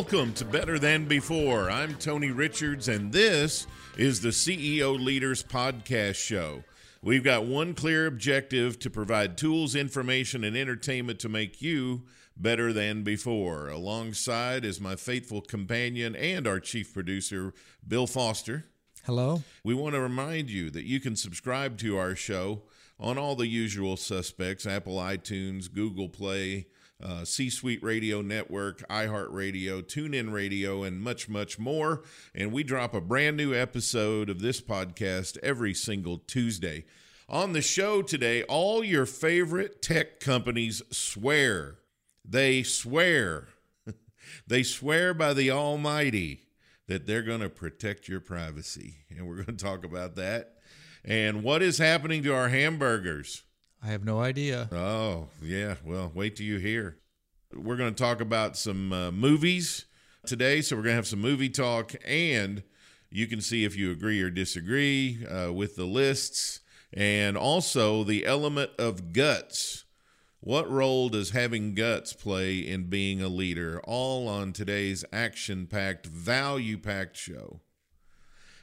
[0.00, 1.70] Welcome to Better Than Before.
[1.70, 3.66] I'm Tony Richards, and this
[3.98, 6.64] is the CEO Leaders Podcast Show.
[7.02, 12.72] We've got one clear objective to provide tools, information, and entertainment to make you better
[12.72, 13.68] than before.
[13.68, 17.52] Alongside is my faithful companion and our chief producer,
[17.86, 18.64] Bill Foster.
[19.04, 19.42] Hello.
[19.62, 22.62] We want to remind you that you can subscribe to our show
[22.98, 26.68] on all the usual suspects Apple iTunes, Google Play,
[27.02, 32.02] uh, C Suite Radio Network, iHeartRadio, TuneIn Radio, and much, much more.
[32.34, 36.84] And we drop a brand new episode of this podcast every single Tuesday.
[37.28, 41.76] On the show today, all your favorite tech companies swear.
[42.24, 43.48] They swear.
[44.46, 46.48] they swear by the Almighty
[46.88, 48.96] that they're going to protect your privacy.
[49.10, 50.56] And we're going to talk about that.
[51.04, 53.44] And what is happening to our hamburgers?
[53.82, 54.68] I have no idea.
[54.72, 55.76] Oh, yeah.
[55.84, 56.98] Well, wait till you hear.
[57.54, 59.86] We're going to talk about some uh, movies
[60.26, 60.60] today.
[60.60, 62.62] So, we're going to have some movie talk, and
[63.10, 66.60] you can see if you agree or disagree uh, with the lists,
[66.92, 69.84] and also the element of guts.
[70.40, 73.80] What role does having guts play in being a leader?
[73.84, 77.60] All on today's action packed, value packed show.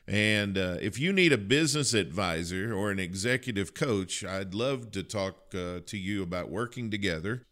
[0.07, 5.03] And uh, if you need a business advisor or an executive coach, I'd love to
[5.03, 7.43] talk uh, to you about working together.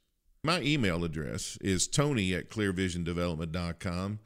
[0.43, 4.19] My email address is tony at clearvisiondevelopment.com.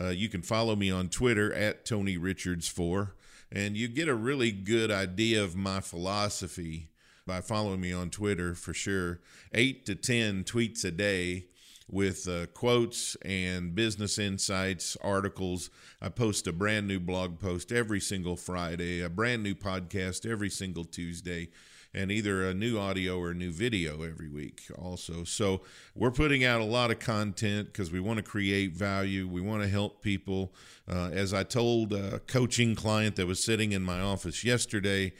[0.00, 3.12] Uh, you can follow me on Twitter at Tony Richards4,
[3.50, 6.90] and you get a really good idea of my philosophy
[7.26, 9.20] by following me on Twitter for sure.
[9.54, 11.46] Eight to 10 tweets a day
[11.90, 15.70] with uh, quotes and business insights, articles.
[16.00, 20.50] I post a brand new blog post every single Friday, a brand new podcast every
[20.50, 21.48] single Tuesday,
[21.92, 25.24] and either a new audio or a new video every week also.
[25.24, 25.62] So
[25.94, 29.26] we're putting out a lot of content because we want to create value.
[29.26, 30.54] We want to help people.
[30.88, 35.12] Uh, as I told a coaching client that was sitting in my office yesterday,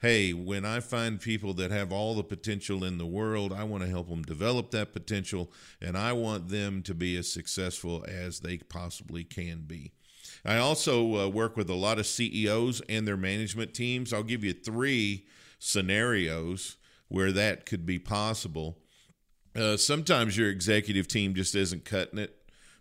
[0.00, 3.82] hey, when I find people that have all the potential in the world, I want
[3.82, 5.50] to help them develop that potential
[5.80, 9.92] and I want them to be as successful as they possibly can be.
[10.44, 14.12] I also uh, work with a lot of CEOs and their management teams.
[14.12, 15.26] I'll give you three
[15.58, 16.76] scenarios
[17.08, 18.78] where that could be possible.
[19.56, 22.36] Uh, sometimes your executive team just isn't cutting it.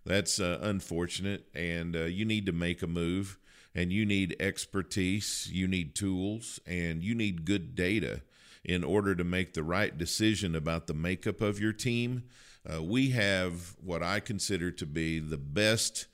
[0.05, 3.37] That's uh, unfortunate, and uh, you need to make a move
[3.77, 8.21] and you need expertise, you need tools, and you need good data
[8.63, 12.23] in order to make the right decision about the makeup of your team.
[12.67, 16.07] Uh, we have what I consider to be the best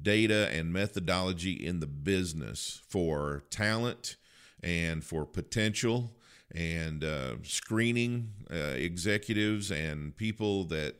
[0.00, 4.16] data and methodology in the business for talent
[4.62, 6.12] and for potential
[6.54, 10.94] and uh, screening uh, executives and people that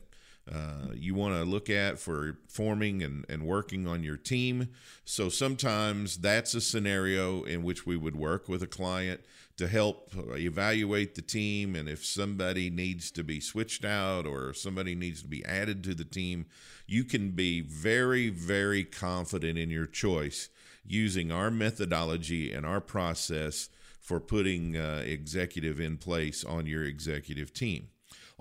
[0.50, 4.68] uh, you want to look at for forming and, and working on your team.
[5.04, 9.20] So sometimes that's a scenario in which we would work with a client
[9.56, 11.76] to help evaluate the team.
[11.76, 15.94] And if somebody needs to be switched out or somebody needs to be added to
[15.94, 16.46] the team,
[16.86, 20.48] you can be very, very confident in your choice
[20.84, 23.68] using our methodology and our process
[24.00, 27.88] for putting uh, executive in place on your executive team.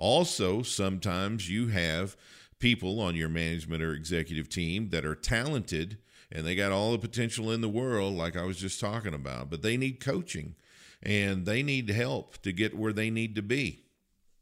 [0.01, 2.17] Also, sometimes you have
[2.57, 5.99] people on your management or executive team that are talented
[6.31, 9.51] and they got all the potential in the world, like I was just talking about,
[9.51, 10.55] but they need coaching
[11.03, 13.83] and they need help to get where they need to be.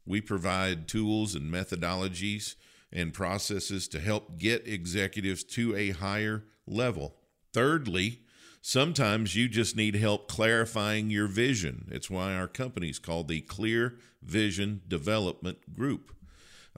[0.06, 2.54] We provide tools and methodologies
[2.90, 7.16] and processes to help get executives to a higher level.
[7.52, 8.20] Thirdly,
[8.62, 11.88] Sometimes you just need help clarifying your vision.
[11.90, 16.14] It's why our company is called the Clear Vision Development Group.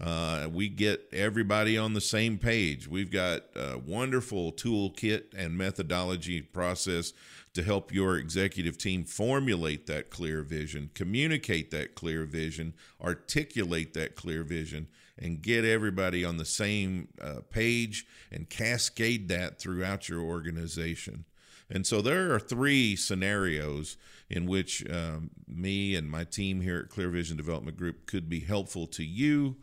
[0.00, 2.87] Uh, we get everybody on the same page.
[2.87, 7.12] We've got a wonderful toolkit and methodology process
[7.52, 14.14] to help your executive team formulate that clear vision, communicate that clear vision, articulate that
[14.14, 14.87] clear vision,
[15.19, 21.25] and get everybody on the same uh, page and cascade that throughout your organization.
[21.70, 23.97] And so there are three scenarios
[24.29, 28.41] in which um, me and my team here at Clear Vision Development Group could be
[28.41, 29.56] helpful to you,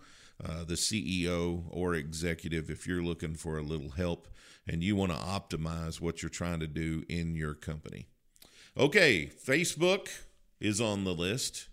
[0.44, 4.28] uh, the CEO or executive, if you're looking for a little help
[4.68, 8.08] and you want to optimize what you're trying to do in your company.
[8.78, 10.08] Okay, Facebook
[10.60, 11.68] is on the list,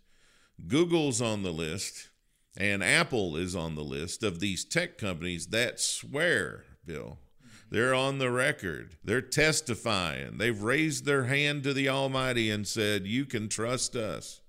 [0.66, 2.08] Google's on the list,
[2.56, 7.18] and Apple is on the list of these tech companies that swear, Bill.
[7.70, 8.96] They're on the record.
[9.02, 10.38] They're testifying.
[10.38, 14.40] They've raised their hand to the Almighty and said, You can trust us.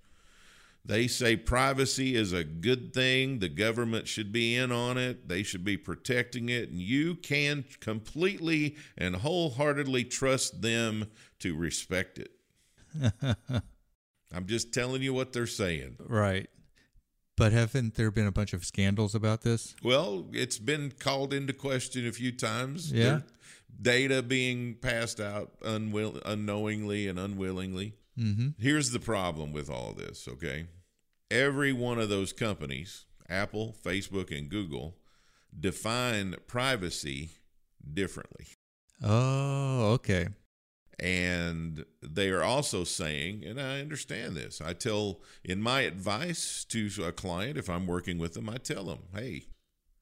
[0.86, 3.40] They say privacy is a good thing.
[3.40, 5.28] The government should be in on it.
[5.28, 6.70] They should be protecting it.
[6.70, 11.08] And you can completely and wholeheartedly trust them
[11.40, 12.32] to respect it.
[14.34, 15.98] I'm just telling you what they're saying.
[16.00, 16.48] Right.
[17.38, 19.76] But haven't there been a bunch of scandals about this?
[19.84, 22.92] Well, it's been called into question a few times.
[22.92, 23.04] Yeah.
[23.04, 23.24] Their
[23.80, 27.94] data being passed out unwill- unknowingly and unwillingly.
[28.20, 28.50] Mm-hmm.
[28.60, 30.66] Here's the problem with all this, okay?
[31.30, 34.96] Every one of those companies, Apple, Facebook, and Google,
[35.58, 37.30] define privacy
[37.94, 38.48] differently.
[39.04, 40.30] Oh, okay.
[41.00, 44.60] And they are also saying, and I understand this.
[44.60, 48.86] I tell in my advice to a client, if I'm working with them, I tell
[48.86, 49.44] them, hey,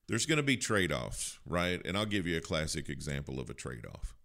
[0.07, 1.81] there's going to be trade offs, right?
[1.83, 4.15] And I'll give you a classic example of a trade off.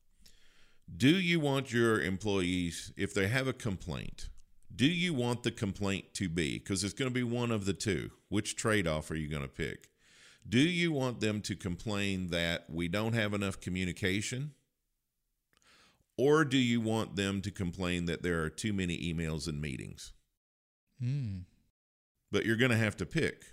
[0.96, 4.28] Do you want your employees, if they have a complaint,
[4.74, 7.72] do you want the complaint to be, because it's going to be one of the
[7.72, 9.88] two, which trade off are you going to pick?
[10.48, 14.52] Do you want them to complain that we don't have enough communication?
[16.20, 20.12] Or do you want them to complain that there are too many emails and meetings?
[21.02, 21.44] Mm.
[22.30, 23.44] But you're going to have to pick,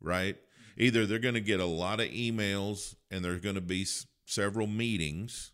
[0.00, 0.38] right?
[0.78, 4.06] Either they're going to get a lot of emails and there's going to be s-
[4.24, 5.52] several meetings,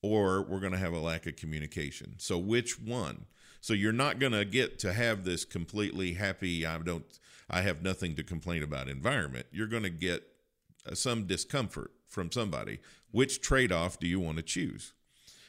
[0.00, 2.14] or we're going to have a lack of communication.
[2.18, 3.26] So, which one?
[3.60, 7.18] So, you're not going to get to have this completely happy, I don't,
[7.50, 9.46] I have nothing to complain about environment.
[9.50, 10.22] You're going to get
[10.88, 12.78] uh, some discomfort from somebody.
[13.10, 14.92] Which trade off do you want to choose?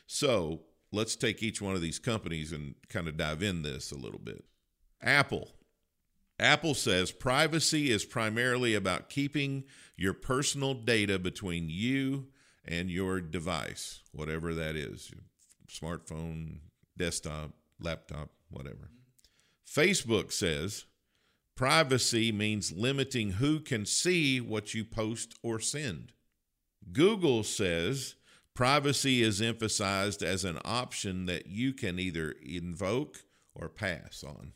[0.06, 0.62] So
[0.92, 4.20] let's take each one of these companies and kind of dive in this a little
[4.20, 4.46] bit.
[5.02, 5.50] Apple.
[6.40, 9.64] Apple says privacy is primarily about keeping
[9.96, 12.28] your personal data between you
[12.66, 15.12] and your device, whatever that is
[15.70, 16.60] smartphone,
[16.98, 18.90] desktop, laptop, whatever.
[19.68, 20.86] Facebook says
[21.56, 26.12] privacy means limiting who can see what you post or send.
[26.92, 28.16] Google says
[28.54, 33.24] privacy is emphasized as an option that you can either invoke
[33.56, 34.54] or pass on.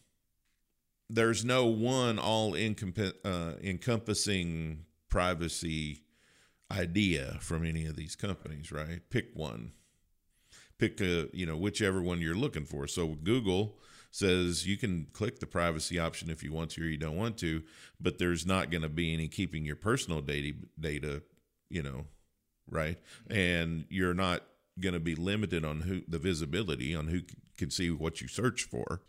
[1.09, 6.03] There's no one all uh, encompassing privacy
[6.71, 9.01] idea from any of these companies, right?
[9.09, 9.71] Pick one.
[10.77, 12.88] Pick a, you know, whichever one you're looking for.
[12.88, 13.77] So Google
[14.11, 17.38] says you can click the privacy option if you want to or you don't want
[17.38, 17.63] to,
[17.99, 21.23] but there's not going to be any keeping your personal data data,
[21.69, 22.05] you know,
[22.69, 22.98] right?
[23.30, 24.44] And you're not
[24.80, 27.22] going to be limited on who the visibility on who
[27.58, 29.02] can see what you search for.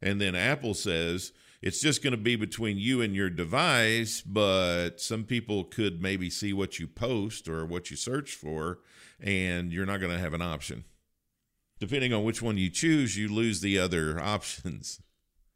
[0.00, 5.00] And then Apple says it's just going to be between you and your device, but
[5.00, 8.78] some people could maybe see what you post or what you search for,
[9.20, 10.84] and you're not going to have an option.
[11.80, 15.00] Depending on which one you choose, you lose the other options.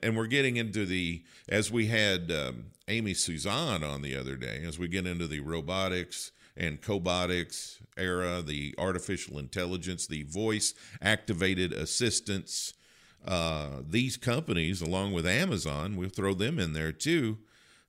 [0.01, 4.65] And we're getting into the, as we had um, Amy Suzanne on the other day,
[4.67, 11.73] as we get into the robotics and cobotics era, the artificial intelligence, the voice activated
[11.73, 12.75] assistants.
[13.27, 17.39] Uh, these companies, along with Amazon, we'll throw them in there too.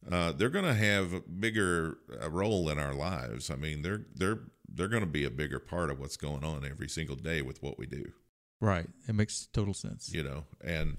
[0.10, 3.50] Uh, they're going to have a bigger uh, role in our lives.
[3.50, 6.66] I mean, they're they're they're going to be a bigger part of what's going on
[6.66, 8.12] every single day with what we do.
[8.60, 8.88] Right.
[9.08, 10.12] It makes total sense.
[10.14, 10.98] You know, and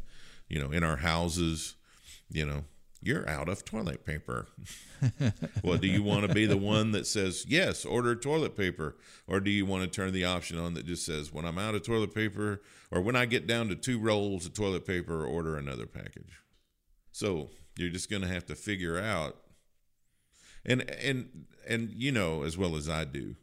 [0.49, 1.77] you know, in our houses,
[2.31, 2.65] you know,
[3.05, 4.49] you're out of toilet paper.
[5.63, 8.97] well, do you want to be the one that says, yes, order toilet paper?
[9.27, 11.75] Or do you want to turn the option on that just says, when I'm out
[11.75, 15.57] of toilet paper, or when I get down to two rolls of toilet paper, order
[15.57, 16.41] another package?
[17.13, 19.37] So you're just going to have to figure out.
[20.65, 23.37] And, and, and, you know, as well as I do,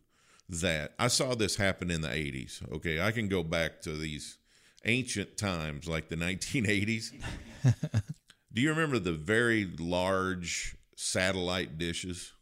[0.50, 2.68] that I saw this happen in the 80s.
[2.74, 3.00] Okay.
[3.00, 4.40] I can go back to these
[4.86, 7.12] ancient times like the 1980s.
[8.54, 12.34] Do you remember the very large satellite dishes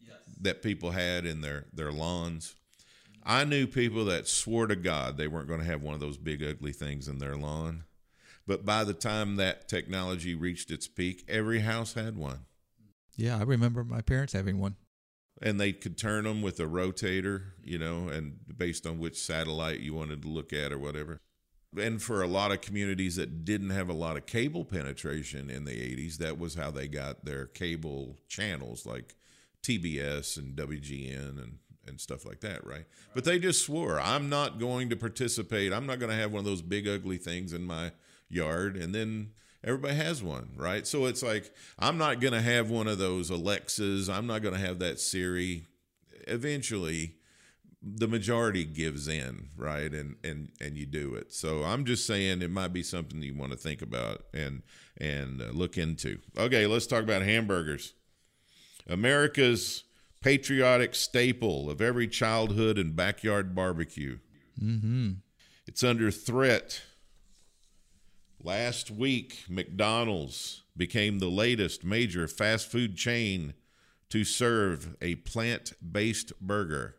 [0.00, 0.16] yes.
[0.40, 2.54] that people had in their, their lawns?
[3.22, 6.16] I knew people that swore to God they weren't going to have one of those
[6.16, 7.84] big, ugly things in their lawn.
[8.46, 12.46] But by the time that technology reached its peak, every house had one.
[13.16, 14.76] Yeah, I remember my parents having one.
[15.42, 19.80] and they could turn them with a rotator, you know, and based on which satellite
[19.80, 21.20] you wanted to look at or whatever.
[21.78, 25.64] And for a lot of communities that didn't have a lot of cable penetration in
[25.64, 29.14] the 80s, that was how they got their cable channels like
[29.62, 32.84] TBS and WGN and and stuff like that, right?
[33.14, 35.72] But they just swore, I'm not going to participate.
[35.72, 37.92] I'm not going to have one of those big ugly things in my
[38.28, 38.76] yard.
[38.76, 39.30] And then
[39.64, 40.86] everybody has one, right?
[40.86, 44.08] So it's like, I'm not going to have one of those Alexas.
[44.08, 45.66] I'm not going to have that Siri.
[46.26, 47.16] Eventually,
[47.82, 49.92] the majority gives in, right?
[49.92, 51.32] And and and you do it.
[51.32, 54.62] So I'm just saying it might be something you want to think about and
[54.98, 56.18] and uh, look into.
[56.36, 57.94] Okay, let's talk about hamburgers.
[58.88, 59.84] America's
[60.20, 64.18] patriotic staple of every childhood and backyard barbecue.
[64.62, 65.12] Mm-hmm.
[65.66, 66.82] It's under threat.
[68.42, 73.54] Last week, McDonald's became the latest major fast food chain
[74.08, 76.96] to serve a plant based burger,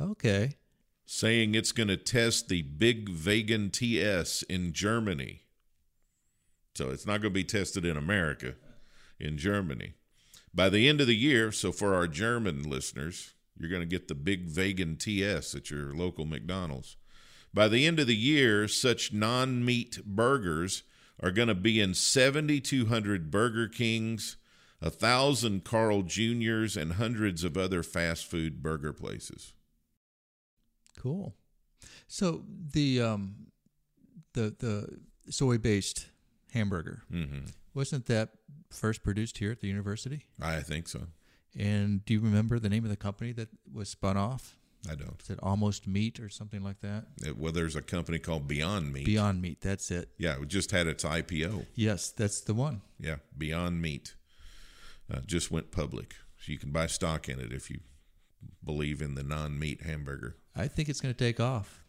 [0.00, 0.56] Okay.
[1.04, 5.42] saying it's going to test the Big Vegan TS in Germany.
[6.74, 8.54] So it's not going to be tested in America,
[9.18, 9.94] in Germany.
[10.54, 14.08] By the end of the year, so for our German listeners, you're going to get
[14.08, 16.96] the Big Vegan TS at your local McDonald's.
[17.52, 20.82] By the end of the year, such non meat burgers
[21.20, 24.36] are going to be in 7,200 Burger Kings,
[24.80, 29.54] a 1,000 Carl Jr.'s, and hundreds of other fast food burger places.
[30.98, 31.34] Cool.
[32.06, 33.34] So the um
[34.34, 34.98] the the
[35.32, 36.06] soy based
[36.52, 37.40] hamburger hmm
[37.74, 38.30] wasn't that
[38.70, 40.26] first produced here at the university?
[40.42, 41.02] I think so.
[41.56, 44.56] And do you remember the name of the company that was spun off?
[44.90, 45.20] I don't.
[45.22, 47.04] Is it Almost Meat or something like that?
[47.24, 49.06] It- well, there's a company called Beyond Meat.
[49.06, 49.60] Beyond Meat.
[49.60, 50.08] That's it.
[50.18, 51.66] Yeah, it just had its IPO.
[51.74, 52.80] Yes, that's the one.
[52.98, 54.14] Yeah, Beyond Meat
[55.12, 56.16] uh, just went public.
[56.38, 57.80] So you can buy stock in it if you
[58.64, 60.36] believe in the non meat hamburger.
[60.58, 61.84] I think it's going to take off.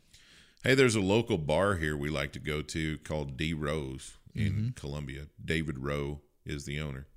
[0.64, 4.74] Hey, there's a local bar here we like to go to called D Rose in
[4.76, 5.28] Columbia.
[5.44, 7.08] David Rowe is the owner.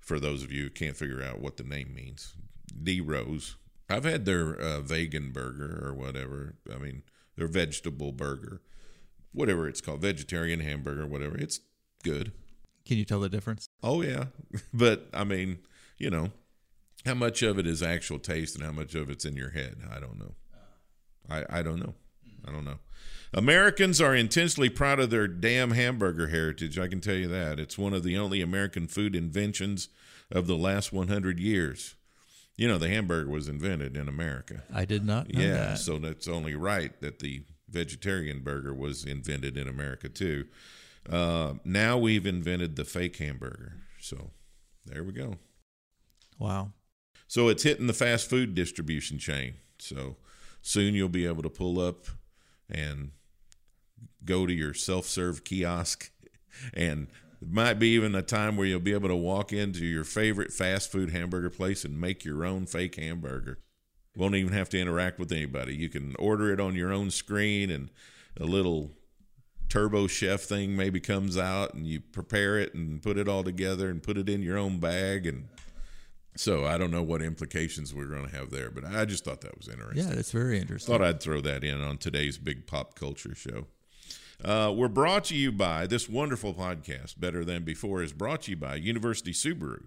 [0.00, 2.34] For those of you who can't figure out what the name means,
[2.82, 3.56] D Rose.
[3.90, 6.54] I've had their uh, vegan burger or whatever.
[6.72, 7.02] I mean,
[7.36, 8.62] their vegetable burger,
[9.32, 11.36] whatever it's called, vegetarian hamburger, whatever.
[11.36, 11.60] It's
[12.02, 12.32] good.
[12.86, 13.68] Can you tell the difference?
[13.82, 14.26] Oh yeah,
[14.72, 15.58] but I mean,
[15.98, 16.30] you know,
[17.04, 19.78] how much of it is actual taste and how much of it's in your head?
[19.90, 20.34] I don't know.
[21.30, 21.94] I I don't know.
[22.46, 22.78] I don't know.
[23.32, 26.78] Americans are intensely proud of their damn hamburger heritage.
[26.78, 27.58] I can tell you that.
[27.58, 29.88] It's one of the only American food inventions
[30.30, 31.96] of the last 100 years.
[32.56, 34.62] You know, the hamburger was invented in America.
[34.72, 35.78] I did not Yeah, that.
[35.78, 40.44] so that's only right that the vegetarian burger was invented in America too.
[41.10, 43.72] Uh, now we've invented the fake hamburger.
[44.00, 44.30] So
[44.86, 45.38] there we go.
[46.38, 46.70] Wow.
[47.26, 49.54] So it's hitting the fast food distribution chain.
[49.78, 50.16] So
[50.64, 52.06] soon you'll be able to pull up
[52.70, 53.10] and
[54.24, 56.10] go to your self-serve kiosk
[56.72, 57.06] and
[57.42, 60.50] it might be even a time where you'll be able to walk into your favorite
[60.50, 63.58] fast food hamburger place and make your own fake hamburger.
[64.16, 65.74] Won't even have to interact with anybody.
[65.74, 67.90] You can order it on your own screen and
[68.40, 68.92] a little
[69.68, 73.90] turbo chef thing maybe comes out and you prepare it and put it all together
[73.90, 75.48] and put it in your own bag and
[76.36, 79.40] so I don't know what implications we're going to have there, but I just thought
[79.42, 80.06] that was interesting.
[80.08, 80.92] Yeah, that's very interesting.
[80.92, 83.66] Thought I'd throw that in on today's big pop culture show.
[84.44, 88.50] Uh, we're brought to you by this wonderful podcast, Better Than Before, is brought to
[88.50, 89.84] you by University Subaru.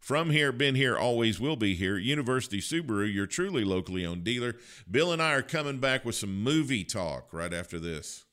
[0.00, 1.98] From here, been here, always will be here.
[1.98, 4.56] University Subaru, your truly locally owned dealer.
[4.90, 8.24] Bill and I are coming back with some movie talk right after this.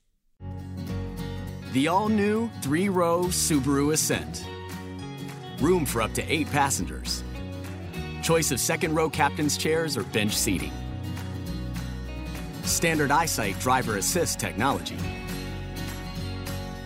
[1.74, 4.42] The all new three row Subaru Ascent.
[5.60, 7.22] Room for up to eight passengers.
[8.28, 10.70] Choice of second row captain's chairs or bench seating.
[12.62, 14.98] Standard eyesight driver assist technology.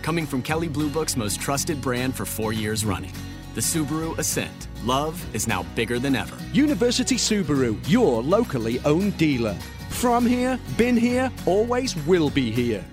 [0.03, 3.11] Coming from Kelley Blue Book's most trusted brand for four years running.
[3.55, 4.69] The Subaru Ascent.
[4.85, 6.37] Love is now bigger than ever.
[6.53, 9.57] University Subaru, your locally owned dealer.
[9.89, 12.85] From here, been here, always will be here.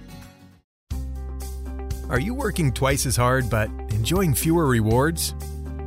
[2.09, 5.35] Are you working twice as hard but enjoying fewer rewards?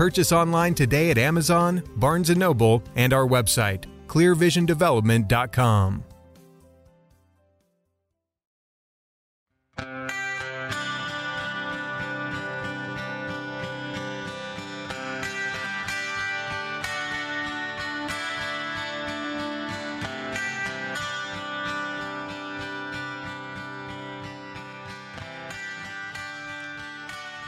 [0.00, 6.04] Purchase online today at Amazon, Barnes & Noble, and our website, clearvisiondevelopment.com.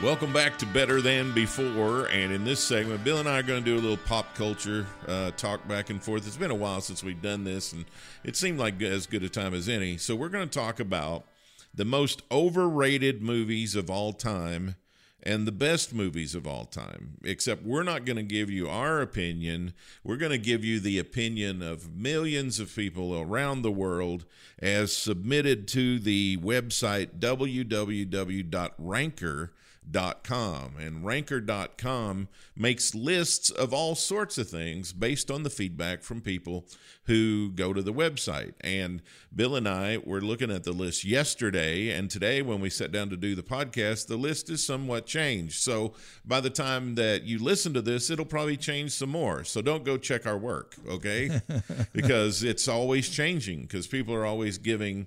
[0.03, 2.07] Welcome back to Better Than Before.
[2.07, 4.85] And in this segment, Bill and I are going to do a little pop culture
[5.07, 6.27] uh, talk back and forth.
[6.27, 7.85] It's been a while since we've done this, and
[8.25, 9.97] it seemed like as good a time as any.
[9.99, 11.27] So, we're going to talk about
[11.73, 14.75] the most overrated movies of all time
[15.23, 17.19] and the best movies of all time.
[17.23, 19.73] Except we're not going to give you our opinion.
[20.03, 24.25] We're going to give you the opinion of millions of people around the world
[24.59, 29.51] as submitted to the website www.ranker.com
[29.85, 36.21] ranker.com and ranker.com makes lists of all sorts of things based on the feedback from
[36.21, 36.65] people
[37.05, 38.55] who go to the website.
[38.61, 39.03] And
[39.35, 43.11] bill and i were looking at the list yesterday and today when we sat down
[43.11, 45.61] to do the podcast the list is somewhat changed.
[45.63, 49.45] So by the time that you listen to this it'll probably change some more.
[49.45, 51.41] So don't go check our work okay?
[51.93, 55.07] Because it's always changing because people are always giving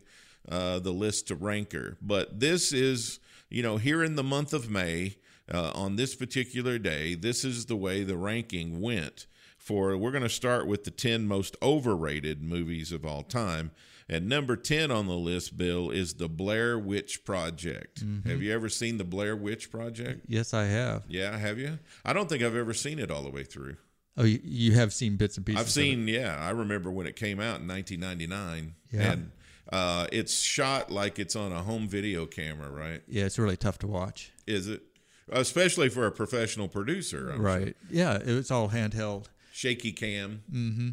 [0.50, 1.98] uh, the list to ranker.
[2.02, 5.18] But this is you know, here in the month of May,
[5.52, 9.28] uh, on this particular day, this is the way the ranking went.
[9.58, 13.72] For we're going to start with the 10 most overrated movies of all time.
[14.08, 18.06] And number 10 on the list, Bill, is the Blair Witch Project.
[18.06, 18.30] Mm-hmm.
[18.30, 20.26] Have you ever seen the Blair Witch Project?
[20.28, 21.04] Yes, I have.
[21.08, 21.80] Yeah, have you?
[22.04, 23.78] I don't think I've ever seen it all the way through.
[24.18, 25.60] Oh, you, you have seen bits and pieces.
[25.60, 26.38] I've seen, yeah.
[26.40, 28.76] I remember when it came out in 1999.
[28.92, 29.12] Yeah.
[29.12, 29.32] And
[29.72, 33.02] uh, it's shot like it's on a home video camera, right?
[33.08, 34.32] Yeah, it's really tough to watch.
[34.46, 34.84] Is it?
[35.30, 37.76] Especially for a professional producer, I'm right?
[37.90, 37.90] Sure.
[37.90, 40.44] Yeah, it's all handheld, shaky cam.
[40.52, 40.90] Mm-hmm.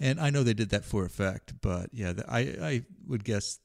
[0.00, 3.60] And I know they did that for effect, but yeah, I I would guess.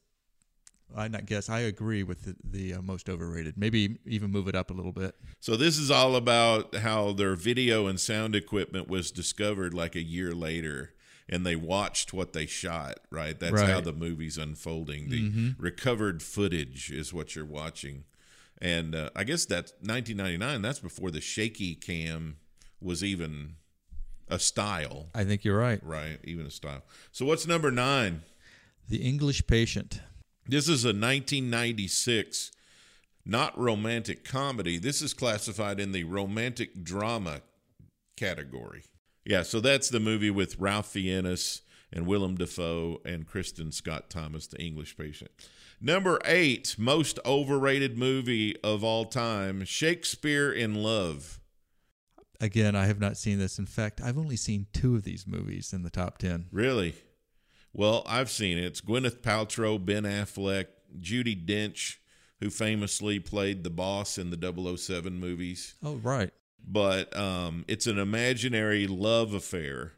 [0.95, 1.49] I not guess.
[1.49, 3.57] I agree with the, the uh, most overrated.
[3.57, 5.15] Maybe even move it up a little bit.
[5.39, 10.03] So this is all about how their video and sound equipment was discovered like a
[10.03, 10.93] year later
[11.29, 13.39] and they watched what they shot, right?
[13.39, 13.69] That's right.
[13.69, 15.09] how the movie's unfolding.
[15.09, 15.61] The mm-hmm.
[15.61, 18.03] recovered footage is what you're watching.
[18.61, 20.61] And uh, I guess that's 1999.
[20.61, 22.37] That's before the shaky cam
[22.81, 23.55] was even
[24.27, 25.07] a style.
[25.13, 25.79] I think you're right.
[25.83, 26.83] Right, even a style.
[27.11, 28.23] So what's number nine?
[28.89, 30.01] The English Patient.
[30.47, 32.51] This is a 1996
[33.25, 34.77] not romantic comedy.
[34.77, 37.41] This is classified in the romantic drama
[38.17, 38.83] category.
[39.25, 41.61] Yeah, so that's the movie with Ralph Fiennes
[41.93, 45.31] and Willem Dafoe and Kristin Scott Thomas, the English patient.
[45.79, 51.39] Number eight, most overrated movie of all time, Shakespeare in Love.
[52.41, 53.57] Again, I have not seen this.
[53.57, 56.47] In fact, I've only seen two of these movies in the top 10.
[56.51, 56.93] Really?
[57.71, 58.65] Well, I've seen it.
[58.65, 60.65] It's Gwyneth Paltrow, Ben Affleck,
[60.99, 61.97] Judi Dench,
[62.41, 65.75] who famously played the boss in the 007 movies.
[65.81, 66.33] Oh, right
[66.65, 69.93] but um, it's an imaginary love affair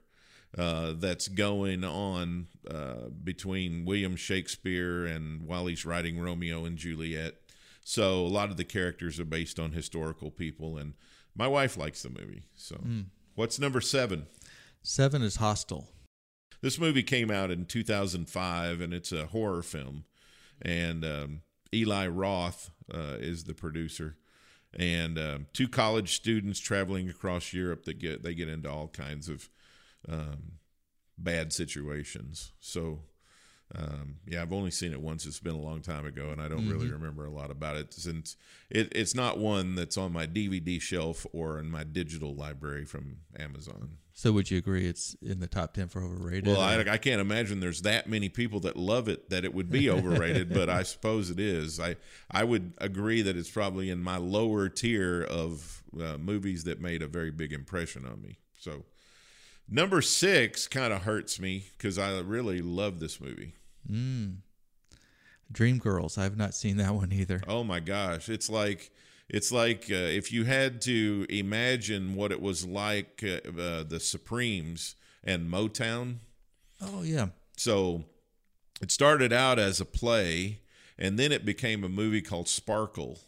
[0.57, 7.35] uh, that's going on uh, between William Shakespeare and while he's writing Romeo and Juliet.
[7.83, 10.93] So a lot of the characters are based on historical people, and
[11.35, 12.47] my wife likes the movie.
[12.55, 13.05] So, mm.
[13.35, 14.25] what's number seven?
[14.81, 15.89] Seven is Hostel.
[16.61, 20.05] This movie came out in 2005, and it's a horror film.
[20.61, 21.41] And um,
[21.73, 24.15] Eli Roth uh, is the producer
[24.75, 29.29] and um, two college students traveling across Europe that get they get into all kinds
[29.29, 29.49] of
[30.09, 30.53] um,
[31.17, 32.51] bad situations.
[32.59, 32.99] So
[33.73, 35.25] um, yeah, I've only seen it once.
[35.25, 36.71] It's been a long time ago, and I don't mm-hmm.
[36.71, 38.35] really remember a lot about it since
[38.69, 43.17] it, it's not one that's on my DVD shelf or in my digital library from
[43.37, 43.97] Amazon.
[44.17, 46.47] So, would you agree it's in the top ten for overrated?
[46.47, 49.69] Well, I, I, can't imagine there's that many people that love it that it would
[49.69, 51.81] be overrated, but I suppose it is.
[51.81, 51.97] I
[52.31, 57.01] I would agree that it's probably in my lower tier of uh, movies that made
[57.01, 58.39] a very big impression on me.
[58.57, 58.85] So.
[59.67, 63.55] Number six kind of hurts me because I really love this movie.
[63.89, 64.37] Mm.
[65.51, 66.19] Dreamgirls.
[66.19, 67.41] I've not seen that one either.
[67.47, 68.91] Oh my gosh, it's like
[69.29, 73.99] it's like uh, if you had to imagine what it was like uh, uh, the
[73.99, 76.17] Supremes and Motown.
[76.81, 77.27] Oh yeah.
[77.57, 78.03] So
[78.81, 80.59] it started out as a play,
[80.97, 83.19] and then it became a movie called Sparkle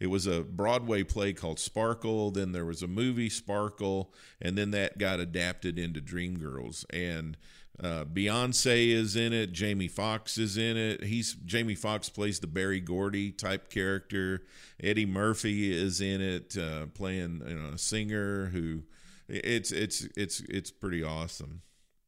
[0.00, 2.30] it was a Broadway play called Sparkle.
[2.30, 6.86] Then there was a movie Sparkle, and then that got adapted into Dreamgirls.
[6.88, 7.36] And
[7.82, 9.52] Uh, Beyonce is in it.
[9.52, 11.04] Jamie Foxx is in it.
[11.04, 14.42] He's Jamie Foxx plays the Berry Gordy type character.
[14.82, 18.82] Eddie Murphy is in it, uh, playing you know, a singer who.
[19.28, 21.62] It's it's it's it's pretty awesome.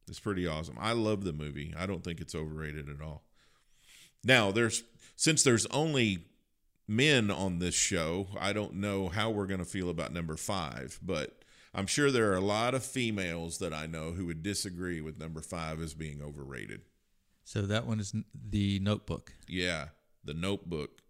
[0.09, 0.77] It's pretty awesome.
[0.79, 1.73] I love the movie.
[1.77, 3.23] I don't think it's overrated at all.
[4.23, 4.83] Now there's
[5.15, 6.25] since there's only
[6.87, 10.99] men on this show, I don't know how we're going to feel about number five,
[11.01, 11.42] but
[11.73, 15.19] I'm sure there are a lot of females that I know who would disagree with
[15.19, 16.81] number five as being overrated.
[17.45, 18.13] So that one is
[18.49, 19.33] the Notebook.
[19.47, 19.87] Yeah,
[20.23, 21.01] The Notebook.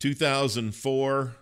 [0.00, 1.36] 2004,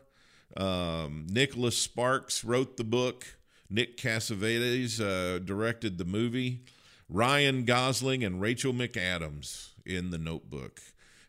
[0.57, 3.39] um, Nicholas Sparks wrote the book.
[3.71, 6.65] Nick Cassavetes uh, directed the movie.
[7.09, 10.81] Ryan Gosling and Rachel McAdams in The Notebook.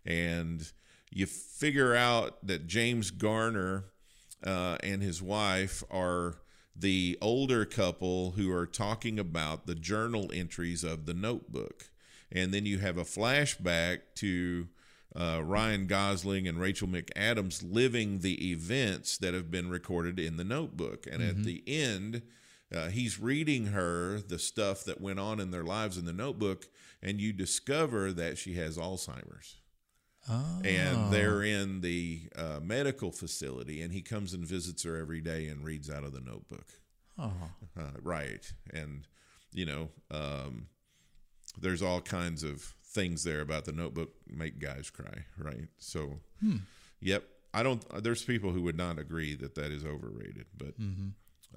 [0.05, 0.69] And
[1.11, 3.85] you figure out that James Garner
[4.43, 6.35] uh, and his wife are
[6.79, 11.89] the older couple who are talking about the journal entries of the notebook.
[12.31, 14.67] And then you have a flashback to
[15.15, 20.43] uh, Ryan Gosling and Rachel McAdams living the events that have been recorded in the
[20.43, 21.07] notebook.
[21.11, 22.21] And at the end,
[22.73, 26.67] uh, he's reading her the stuff that went on in their lives in the notebook,
[27.01, 29.58] and you discover that she has Alzheimer's
[30.29, 30.61] Oh.
[30.63, 35.47] and they're in the uh, medical facility and he comes and visits her every day
[35.47, 36.67] and reads out of the notebook.
[37.17, 37.33] Oh.
[37.77, 38.51] uh, right.
[38.71, 39.07] And
[39.51, 40.67] you know um,
[41.59, 45.67] there's all kinds of things there about the notebook make guys cry right?
[45.79, 46.19] So
[47.01, 47.23] yep.
[47.53, 50.75] I don't there's people who would not agree that that is overrated but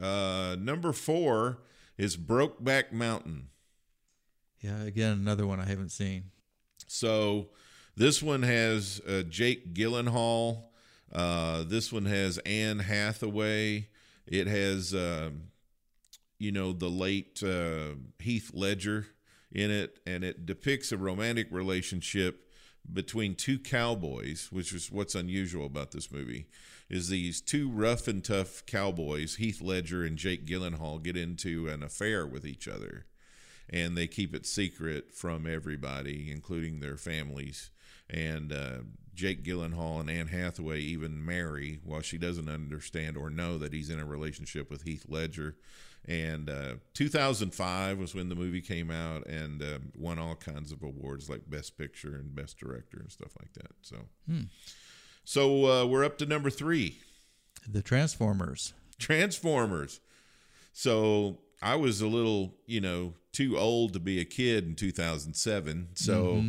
[0.00, 1.58] uh, number four
[1.98, 3.48] is brokeback mountain.
[4.60, 6.30] Yeah, again, another one I haven't seen.
[6.86, 7.48] So
[7.96, 10.64] this one has uh, Jake Gyllenhaal.
[11.12, 13.88] Uh, this one has Anne Hathaway.
[14.26, 15.48] It has, um,
[16.38, 19.06] you know, the late uh, Heath Ledger
[19.50, 22.48] in it, and it depicts a romantic relationship
[22.90, 26.46] between two cowboys, which is what's unusual about this movie.
[26.88, 31.82] Is these two rough and tough cowboys, Heath Ledger and Jake Gyllenhaal, get into an
[31.82, 33.06] affair with each other
[33.72, 37.70] and they keep it secret from everybody, including their families.
[38.10, 38.78] And uh,
[39.14, 43.90] Jake Gyllenhaal and Anne Hathaway even marry while she doesn't understand or know that he's
[43.90, 45.56] in a relationship with Heath Ledger.
[46.06, 50.82] And uh, 2005 was when the movie came out and uh, won all kinds of
[50.82, 53.72] awards like Best Picture and Best Director and stuff like that.
[53.82, 53.96] So,
[55.24, 56.98] so uh, we're up to number three.
[57.68, 58.72] The Transformers.
[58.98, 60.00] Transformers.
[60.72, 65.90] So I was a little, you know, too old to be a kid in 2007.
[65.94, 66.42] So,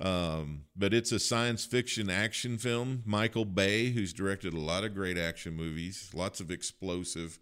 [0.00, 3.02] um, but it's a science fiction action film.
[3.06, 7.38] Michael Bay, who's directed a lot of great action movies, lots of explosive,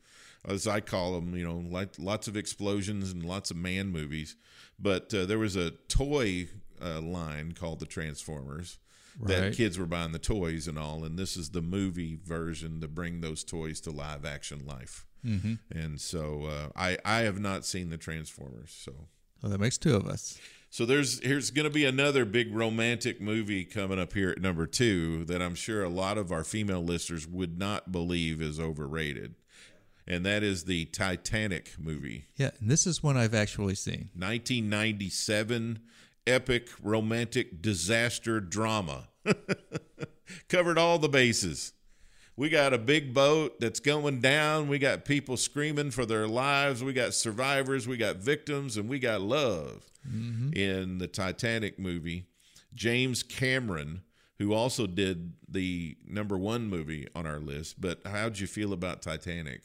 [0.46, 4.36] as I call them, you know, like lots of explosions and lots of man movies.
[4.78, 6.48] But uh, there was a toy
[6.82, 8.78] uh, line called the Transformers
[9.22, 12.88] that kids were buying the toys and all, and this is the movie version to
[12.88, 15.06] bring those toys to live action life.
[15.24, 15.54] Mm-hmm.
[15.70, 18.92] And so uh, I I have not seen the Transformers, so
[19.42, 20.38] Well, that makes two of us.
[20.74, 24.66] So there's here's going to be another big romantic movie coming up here at number
[24.66, 29.36] two that I'm sure a lot of our female listeners would not believe is overrated,
[30.04, 34.10] and that is the Titanic movie, Yeah, and this is one I've actually seen.
[34.16, 35.78] 1997
[36.26, 39.10] epic romantic disaster drama.
[40.48, 41.72] Covered all the bases.
[42.36, 44.68] We got a big boat that's going down.
[44.68, 46.82] We got people screaming for their lives.
[46.82, 47.86] We got survivors.
[47.86, 50.52] We got victims, and we got love mm-hmm.
[50.52, 52.26] in the Titanic movie.
[52.74, 54.02] James Cameron,
[54.38, 57.80] who also did the number one movie on our list.
[57.80, 59.62] But how'd you feel about Titanic?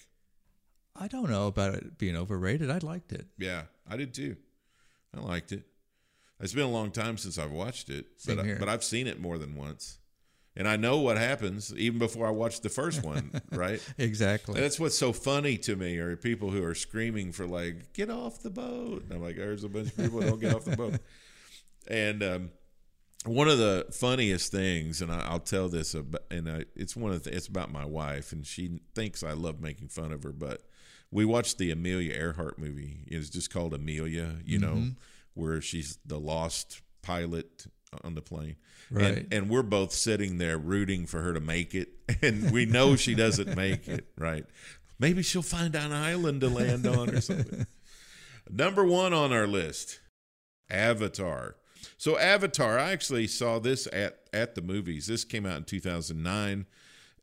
[0.96, 2.70] I don't know about it being overrated.
[2.70, 3.28] I liked it.
[3.38, 4.36] Yeah, I did too.
[5.16, 5.64] I liked it.
[6.40, 9.08] It's been a long time since I've watched it, Same but I, but I've seen
[9.08, 9.98] it more than once,
[10.56, 13.32] and I know what happens even before I watched the first one.
[13.52, 13.82] right?
[13.98, 14.60] Exactly.
[14.60, 18.42] That's what's so funny to me are people who are screaming for like get off
[18.42, 19.04] the boat.
[19.04, 20.96] And I'm like, there's a bunch of people that don't get off the boat.
[21.88, 22.52] And um,
[23.26, 27.12] one of the funniest things, and I, I'll tell this, about, and I, it's one
[27.12, 30.32] of the, it's about my wife, and she thinks I love making fun of her,
[30.32, 30.62] but
[31.10, 33.00] we watched the Amelia Earhart movie.
[33.08, 34.90] It's just called Amelia, you know,
[35.34, 37.66] where she's the lost pilot
[38.04, 38.56] on the plane.
[38.92, 39.18] Right.
[39.18, 41.90] And, and we're both sitting there rooting for her to make it.
[42.22, 44.44] And we know she doesn't make it, right?
[44.98, 47.68] Maybe she'll find an island to land on or something.
[48.50, 50.00] Number one on our list
[50.72, 51.56] Avatar.
[51.98, 55.06] So, Avatar, I actually saw this at, at the movies.
[55.06, 56.66] This came out in 2009.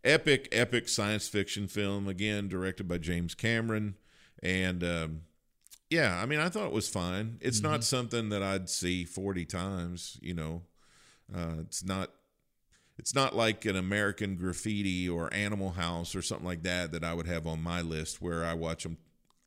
[0.04, 3.96] Epic, epic science fiction film, again, directed by James Cameron.
[4.42, 5.20] And um,
[5.90, 7.38] Yeah, I mean, I thought it was fine.
[7.40, 10.18] It's not something that I'd see forty times.
[10.20, 10.62] You know,
[11.34, 12.10] uh, it's not.
[12.98, 17.12] It's not like an American Graffiti or Animal House or something like that that I
[17.12, 18.96] would have on my list where I watch them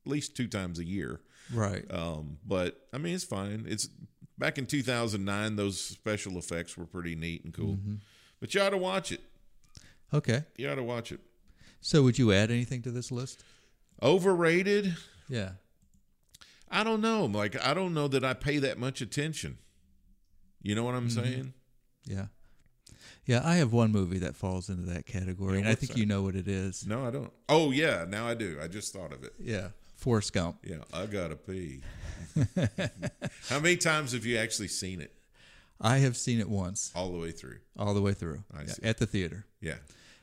[0.05, 1.19] at least two times a year.
[1.51, 1.83] Right.
[1.89, 3.65] Um, but I mean, it's fine.
[3.67, 3.89] It's
[4.37, 5.55] back in 2009.
[5.55, 7.79] Those special effects were pretty neat and cool.
[8.39, 9.21] But you ought to watch it.
[10.13, 10.43] Okay.
[10.57, 11.19] You ought to watch it.
[11.81, 13.43] So would you add anything to this list?
[14.01, 14.95] Overrated?
[15.27, 15.51] Yeah.
[16.71, 17.25] I don't know.
[17.25, 19.57] Like I don't know that I pay that much attention.
[20.61, 21.23] You know what I'm mm-hmm.
[21.23, 21.53] saying?
[22.05, 22.25] Yeah.
[23.25, 25.99] Yeah, I have one movie that falls into that category, Yeah, and I think that?
[25.99, 26.87] you know what it is.
[26.87, 27.31] No, I don't.
[27.47, 28.57] Oh yeah, now I do.
[28.61, 29.33] I just thought of it.
[29.39, 29.69] Yeah.
[29.95, 30.57] Forrest Gump.
[30.63, 31.81] Yeah, I gotta pee.
[33.49, 35.13] How many times have you actually seen it
[35.81, 37.59] I have seen it once, all the way through?
[37.77, 38.83] all the way through, I yeah, see.
[38.83, 39.45] at the theater.
[39.61, 39.75] Yeah,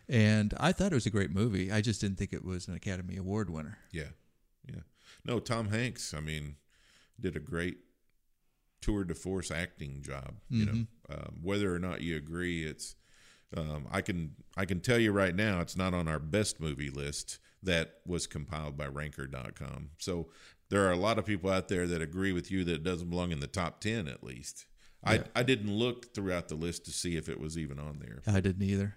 [0.09, 1.71] And I thought it was a great movie.
[1.71, 3.79] I just didn't think it was an Academy Award winner.
[3.93, 4.09] yeah,
[4.67, 4.81] yeah.
[5.27, 6.15] No, Tom Hanks.
[6.15, 6.57] I mean,
[7.19, 7.79] did a great
[8.81, 10.35] tour de force acting job.
[10.49, 12.95] You know, um, whether or not you agree, it's.
[13.57, 16.91] Um, I can I can tell you right now, it's not on our best movie
[16.91, 19.91] list that was compiled by Ranker.com.
[19.99, 20.29] So
[20.69, 23.09] there are a lot of people out there that agree with you that it doesn't
[23.09, 24.67] belong in the top ten at least.
[25.05, 28.23] I, I didn't look throughout the list to see if it was even on there,
[28.27, 28.95] I didn't either.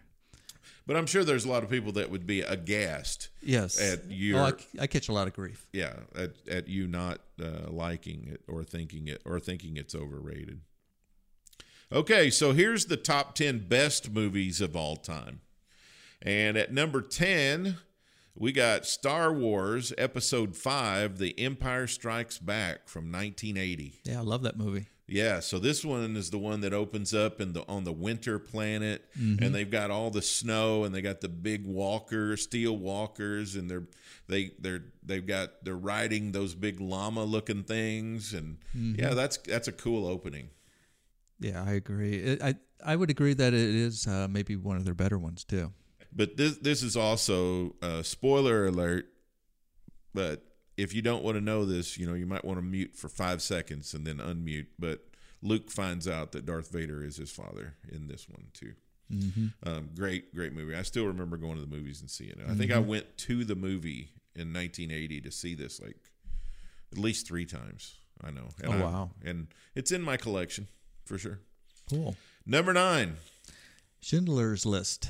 [0.89, 3.79] But I'm sure there's a lot of people that would be aghast Yes.
[3.79, 5.67] at oh, I, I catch a lot of grief.
[5.71, 10.61] yeah at, at you not uh, liking it or thinking it or thinking it's overrated
[11.91, 15.41] okay so here's the top 10 best movies of all time
[16.23, 17.77] and at number 10
[18.35, 24.41] we got star wars episode 5 the empire strikes back from 1980 Yeah, I love
[24.43, 24.87] that movie.
[25.11, 28.39] Yeah, so this one is the one that opens up in the on the winter
[28.39, 33.55] planet, and they've got all the snow, and they got the big walkers, steel walkers,
[33.55, 33.87] and they're
[34.27, 39.67] they they're they've got they're riding those big llama looking things, and yeah, that's that's
[39.67, 40.49] a cool opening.
[41.39, 42.15] Yeah, I agree.
[42.15, 45.43] It, I I would agree that it is uh, maybe one of their better ones
[45.43, 45.73] too.
[46.13, 49.05] But this this is also uh, spoiler alert.
[50.13, 50.43] But
[50.79, 53.09] if you don't want to know this, you know you might want to mute for
[53.09, 54.67] five seconds and then unmute.
[54.77, 55.05] But
[55.41, 58.73] Luke finds out that Darth Vader is his father in this one too.
[59.63, 60.75] Um, great, great movie.
[60.75, 62.39] I still remember going to the movies and seeing it.
[62.47, 65.97] I think I went to the movie in 1980 to see this like
[66.91, 67.95] at least three times.
[68.23, 68.49] I know.
[68.61, 69.09] And Oh, I- wow.
[69.25, 70.67] And it's in my collection
[71.05, 71.39] for sure.
[71.89, 72.15] Cool.
[72.45, 73.15] Number nine.
[73.99, 75.09] Schindler's List.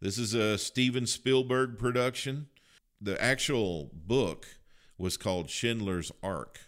[0.00, 2.48] This is a Steven Spielberg production.
[3.00, 4.46] The actual book
[4.98, 6.60] was called Schindler's Ark.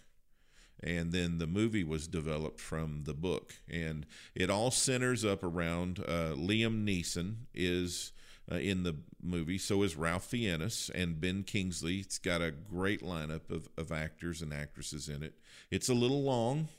[0.81, 3.55] And then the movie was developed from the book.
[3.69, 8.13] And it all centers up around uh, Liam Neeson is
[8.51, 9.57] uh, in the movie.
[9.57, 11.97] So is Ralph Fiennes and Ben Kingsley.
[11.97, 15.33] It's got a great lineup of, of actors and actresses in it.
[15.69, 16.69] It's a little long.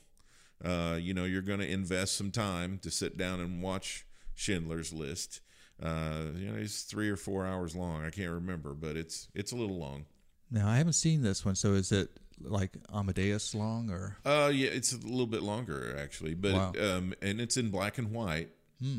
[0.63, 4.93] Uh, you know, you're going to invest some time to sit down and watch Schindler's
[4.93, 5.41] List.
[5.81, 8.05] Uh, you know, it's three or four hours long.
[8.05, 10.05] I can't remember, but it's it's a little long.
[10.51, 12.09] Now I haven't seen this one, so is it
[12.41, 14.17] like Amadeus long or?
[14.25, 16.73] Uh, yeah, it's a little bit longer actually, but Wow.
[16.79, 18.49] um, and it's in black and white.
[18.81, 18.97] Hmm.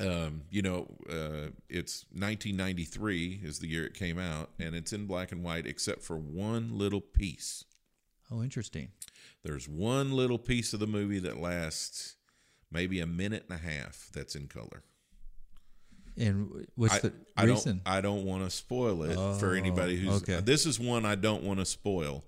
[0.00, 5.06] Um, you know, uh, it's 1993 is the year it came out, and it's in
[5.06, 7.64] black and white except for one little piece.
[8.30, 8.90] Oh, interesting.
[9.42, 12.14] There's one little piece of the movie that lasts
[12.70, 14.84] maybe a minute and a half that's in color.
[16.18, 17.80] And what's I, the I reason?
[17.84, 20.40] don't I don't want to spoil it for Oh, anybody who's okay.
[20.40, 22.24] this is one I don't want to spoil.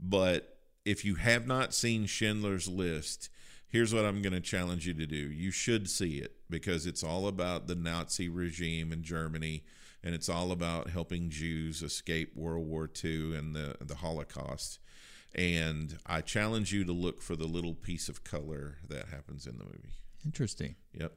[0.00, 3.28] But if you have not seen Schindler's List,
[3.68, 5.16] here's what I'm going to challenge you to do.
[5.16, 9.64] You should see it because it's all about the Nazi regime in Germany
[10.02, 14.78] and it's all about helping Jews escape World War II and the the Holocaust.
[15.34, 19.58] And I challenge you to look for the little piece of color that happens in
[19.58, 19.92] the movie.
[20.24, 20.76] Interesting.
[20.94, 21.12] Yep.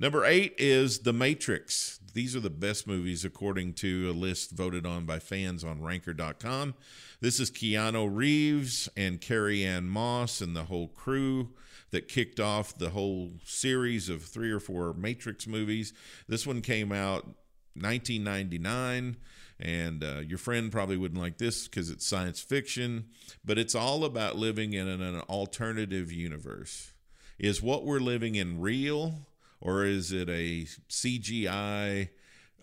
[0.00, 2.00] Number eight is The Matrix.
[2.14, 6.74] These are the best movies according to a list voted on by fans on ranker.com.
[7.20, 11.50] This is Keanu Reeves and Carrie-Anne Moss and the whole crew
[11.90, 15.92] that kicked off the whole series of three or four Matrix movies.
[16.26, 17.26] This one came out
[17.74, 19.16] 1999
[19.60, 23.04] and uh, your friend probably wouldn't like this because it's science fiction
[23.44, 26.92] but it's all about living in an, an alternative universe
[27.38, 29.26] is what we're living in real
[29.60, 32.08] or is it a cgi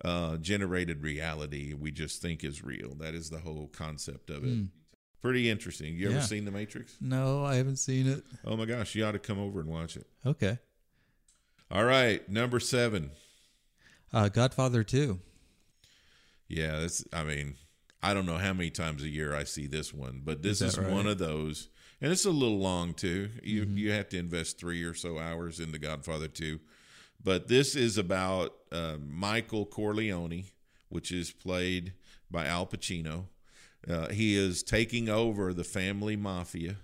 [0.04, 4.66] uh, generated reality we just think is real that is the whole concept of it
[5.20, 6.20] pretty interesting you ever Yeah.
[6.22, 8.22] seen the matrix No, I haven't seen it.
[8.44, 10.58] oh my gosh you ought to come over and watch it Okay.
[11.70, 13.10] all right number seven
[14.12, 15.20] Uh, Godfather 2.
[16.48, 17.04] Yeah, that's.
[17.12, 17.56] I mean,
[18.02, 20.72] I don't know how many times a year I see this one, but this Is
[20.72, 20.90] is, right?
[20.90, 21.68] one of those,
[22.00, 23.28] and it's a little long too.
[23.42, 23.76] You Mm-hmm.
[23.76, 26.58] you have to invest three or so hours into Godfather Two,
[27.22, 30.44] but this is about uh, Michael Corleone,
[30.88, 31.92] which is played
[32.30, 33.26] by Al Pacino.
[33.88, 36.76] Uh, he is taking over the family mafia,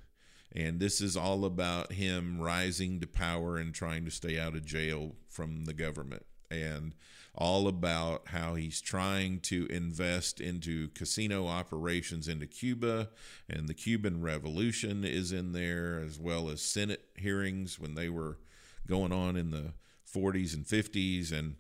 [0.55, 4.64] and this is all about him rising to power and trying to stay out of
[4.64, 6.94] jail from the government, and
[7.37, 13.09] all about how he's trying to invest into casino operations into Cuba,
[13.49, 18.38] and the Cuban Revolution is in there, as well as Senate hearings when they were
[18.87, 19.73] going on in the
[20.12, 21.57] 40s and 50s, and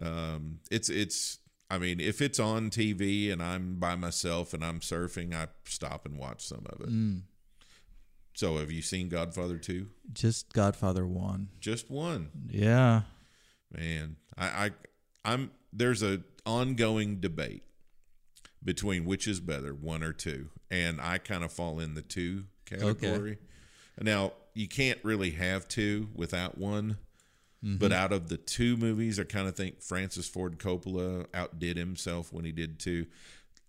[0.00, 1.38] um, it's it's.
[1.70, 6.04] I mean, if it's on TV and I'm by myself and I'm surfing, I stop
[6.04, 6.90] and watch some of it.
[8.34, 9.86] So, have you seen Godfather 2?
[10.12, 11.48] Just Godfather one.
[11.60, 12.28] Just one.
[12.50, 13.02] Yeah.
[13.74, 14.70] Man, I, I
[15.24, 17.62] I'm there's a ongoing debate
[18.64, 22.44] between which is better, one or two, and I kind of fall in the two
[22.66, 23.38] category.
[24.00, 26.96] Now, you can't really have two without one,
[27.62, 28.00] but mm-hmm.
[28.00, 32.44] out of the two movies, I kind of think Francis Ford Coppola outdid himself when
[32.44, 33.06] he did two.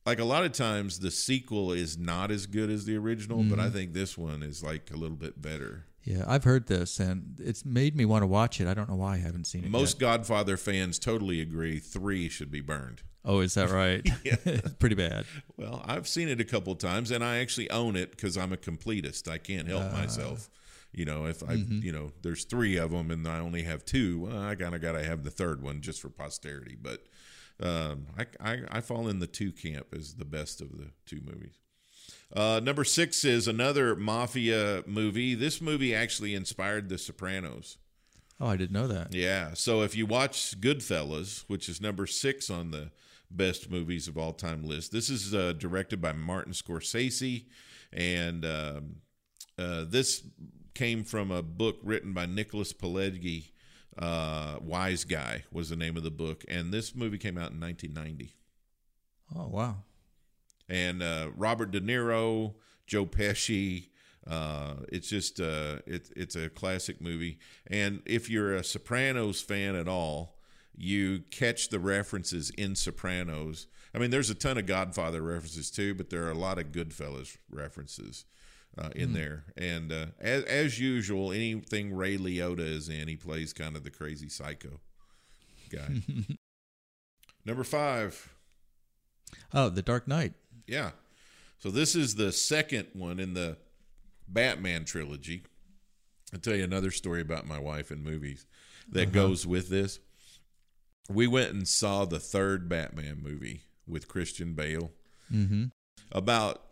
[0.06, 3.60] Like a lot of times, the sequel is not as good as the original, but
[3.60, 3.74] I mm-hmm.
[3.74, 5.86] think this one is like a little bit better.
[6.04, 8.68] Yeah, I've heard this and it's made me want to watch it.
[8.68, 9.70] I don't know why I haven't seen it.
[9.70, 10.08] Most yet.
[10.08, 13.04] Godfather fans totally agree three should be burned.
[13.24, 14.06] Oh, is that right?
[14.26, 15.26] It's Pretty bad.
[15.56, 18.58] Well, I've seen it a couple times, and I actually own it because I'm a
[18.58, 19.32] completist.
[19.32, 20.50] I can't help uh, myself.
[20.94, 24.20] You know, if I, you know, there's three of them, and I only have two.
[24.20, 26.78] Well, I kind of got to have the third one just for posterity.
[26.80, 27.04] But
[27.62, 31.22] um, I, I, I fall in the two camp as the best of the two
[31.26, 31.60] movies.
[32.36, 35.36] Uh, number six is another mafia movie.
[35.36, 37.78] This movie actually inspired The Sopranos.
[38.40, 39.14] Oh, I didn't know that.
[39.14, 39.54] Yeah.
[39.54, 42.92] So if you watch Goodfellas, which is number six on the
[43.30, 47.46] best movies of all time list, this is uh, directed by Martin Scorsese,
[47.92, 48.96] and um,
[49.58, 50.24] uh, this
[50.74, 53.52] came from a book written by Nicholas Pileggi.
[53.98, 58.34] Uh, Wiseguy was the name of the book, and this movie came out in 1990
[59.36, 59.78] Oh, wow.
[60.68, 62.56] and uh, Robert De Niro,
[62.88, 63.90] Joe Pesci.
[64.26, 69.76] Uh, it's just uh, it, it's a classic movie, and if you're a Sopranos fan
[69.76, 70.38] at all,
[70.76, 73.68] you catch the references in Sopranos.
[73.94, 76.72] I mean, there's a ton of Godfather references too, but there are a lot of
[76.72, 78.26] Goodfellas references
[78.78, 79.46] uh, in there.
[79.56, 83.92] And uh, as, as usual, anything Ray Liotta is in, he plays kind of the
[83.92, 84.80] crazy psycho
[85.70, 86.02] guy.
[87.46, 88.34] Number five.
[89.54, 90.34] Oh, The Dark Knight.
[90.68, 90.92] Yeah.
[91.60, 93.58] So this is the second one in the
[94.28, 95.44] Batman trilogy.
[96.34, 98.46] I'll tell you another story about my wife and movies
[98.90, 100.00] that goes with this.
[101.10, 104.92] We went and saw the third Batman movie with Christian Bale.
[105.32, 105.66] Mm-hmm.
[106.12, 106.64] About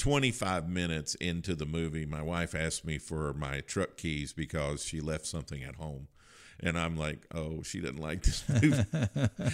[0.00, 4.98] 25 minutes into the movie, my wife asked me for my truck keys because she
[4.98, 6.08] left something at home.
[6.58, 8.82] And I'm like, oh, she doesn't like this movie.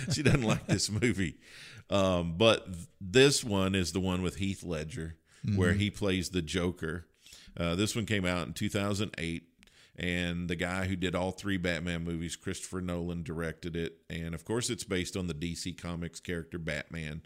[0.12, 1.36] she doesn't like this movie.
[1.90, 5.16] Um, but th- this one is the one with Heath Ledger,
[5.56, 7.06] where he plays the Joker.
[7.56, 9.42] Uh, this one came out in 2008.
[9.98, 13.98] And the guy who did all three Batman movies, Christopher Nolan, directed it.
[14.10, 17.22] And of course, it's based on the DC Comics character Batman.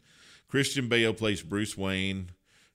[0.48, 2.30] Christian Bale plays Bruce Wayne.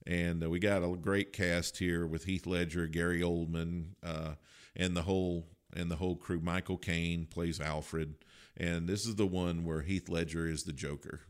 [0.08, 4.36] And uh, we got a great cast here with Heath Ledger, Gary Oldman, uh,
[4.76, 6.40] and the whole and the whole crew.
[6.40, 8.16] Michael Caine plays Alfred,
[8.56, 11.22] and this is the one where Heath Ledger is the Joker.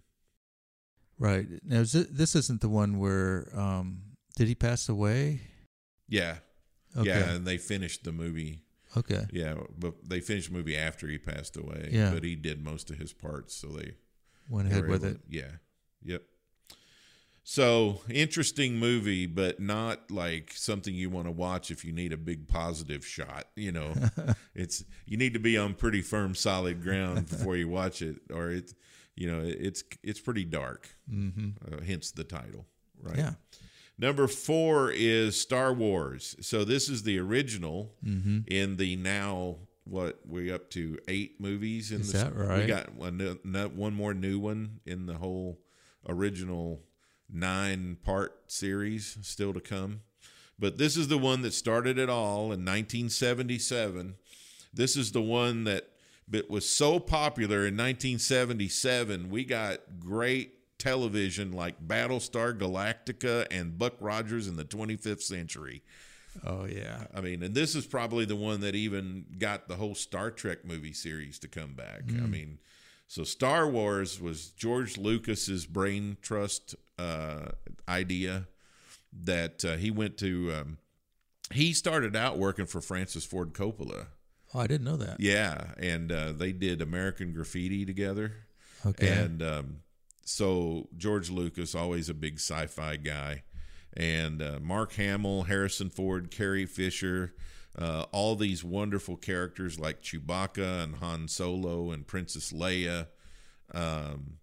[1.17, 1.47] Right.
[1.63, 4.01] Now, is it, this isn't the one where, um,
[4.35, 5.39] did he pass away?
[6.09, 6.39] Yeah,
[6.97, 7.07] Okay.
[7.07, 8.59] yeah, and they finished the movie.
[8.97, 9.25] Okay.
[9.31, 11.89] Yeah, but they finished the movie after he passed away.
[11.91, 12.11] Yeah.
[12.13, 13.93] but he did most of his parts, so they
[14.49, 15.21] Went ahead with able it.
[15.29, 15.51] yeah,
[16.03, 16.23] yep.
[17.47, 22.17] So interesting movie, but not like something you want to watch if you need a
[22.17, 23.45] big positive shot.
[23.55, 23.93] You know,
[24.55, 28.49] it's you need to be on pretty firm, solid ground before you watch it, or
[28.49, 28.73] it's
[29.15, 30.89] you know it's it's pretty dark.
[31.07, 31.49] Mm-hmm.
[31.71, 32.65] Uh, hence the title,
[32.99, 33.17] right?
[33.17, 33.33] Yeah.
[33.99, 36.35] Number four is Star Wars.
[36.41, 38.39] So this is the original Mm-hmm.
[38.47, 42.95] in the now what we up to eight movies in Is the, that We got
[42.95, 43.19] one,
[43.75, 45.59] one more new one in the whole
[46.09, 46.81] original
[47.31, 50.01] nine part series still to come.
[50.57, 54.15] But this is the one that started it all in 1977.
[54.73, 55.89] This is the one that
[56.27, 59.29] that was so popular in 1977.
[59.29, 65.83] We got great television like Battlestar Galactica and Buck Rogers in the 25th century.
[66.45, 67.05] Oh, yeah.
[67.13, 70.65] I mean, and this is probably the one that even got the whole Star Trek
[70.65, 72.01] movie series to come back.
[72.09, 72.29] I mm.
[72.29, 72.59] mean,
[73.07, 77.51] so Star Wars was George Lucas's brain trust uh,
[77.87, 78.47] idea
[79.23, 80.53] that uh, he went to.
[80.53, 80.77] Um,
[81.51, 84.07] he started out working for Francis Ford Coppola.
[84.53, 85.19] Oh, I didn't know that.
[85.19, 88.33] Yeah, and uh, they did American Graffiti together.
[88.85, 89.07] Okay.
[89.07, 89.77] And um,
[90.23, 93.43] so George Lucas, always a big sci-fi guy,
[93.95, 97.35] and uh, Mark Hamill, Harrison Ford, Carrie Fisher,
[97.77, 103.07] uh, all these wonderful characters like Chewbacca and Han Solo and Princess Leia.
[103.73, 104.37] Um,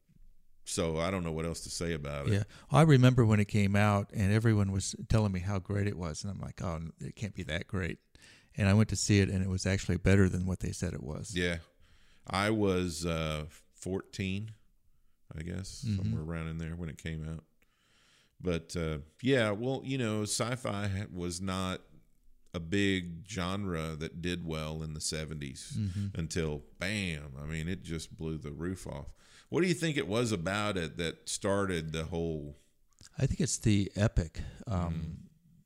[0.65, 2.33] so I don't know what else to say about it.
[2.35, 5.97] Yeah, I remember when it came out, and everyone was telling me how great it
[5.99, 7.99] was, and I'm like, "Oh, it can't be that great."
[8.57, 10.93] And I went to see it, and it was actually better than what they said
[10.93, 11.35] it was.
[11.35, 11.57] Yeah.
[12.27, 13.47] I was uh,
[13.77, 14.51] 14,
[15.37, 15.97] I guess, Mm-hmm.
[15.97, 17.45] somewhere around in there when it came out.
[18.41, 21.81] But uh, yeah, well, you know, sci fi was not
[22.55, 26.07] a big genre that did well in the 70s Mm-hmm.
[26.21, 27.33] until bam.
[27.41, 29.07] I mean, it just blew the roof off.
[29.53, 32.57] What do you think it was about it that started the whole?
[33.19, 34.41] I think it's the epic.
[34.67, 35.09] Um, Mm-hmm.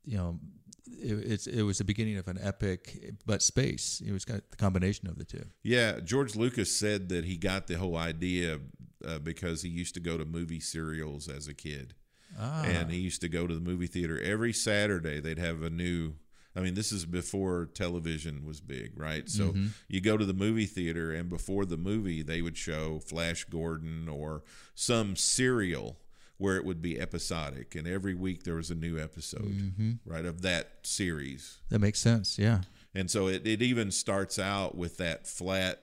[0.09, 0.39] You know,
[0.87, 4.01] it, it's it was the beginning of an epic, but space.
[4.05, 5.45] It was got the combination of the two.
[5.62, 8.61] Yeah, George Lucas said that he got the whole idea
[9.05, 11.95] uh, because he used to go to movie serials as a kid.
[12.39, 15.20] Ah, and he used to go to the movie theater every Saturday.
[15.20, 16.14] They'd have a new.
[16.57, 19.28] I mean, this is before television was big, right?
[19.28, 19.66] So Mm-hmm.
[19.88, 24.09] you go to the movie theater, and before the movie, they would show Flash Gordon
[24.09, 24.42] or
[24.74, 25.98] some serial
[26.38, 29.92] where it would be episodic, and every week there was a new episode, Mm-hmm.
[30.07, 31.59] right, of that series.
[31.68, 32.38] that makes sense.
[32.38, 32.61] Yeah.
[32.94, 35.82] And so it, it even starts out with that flat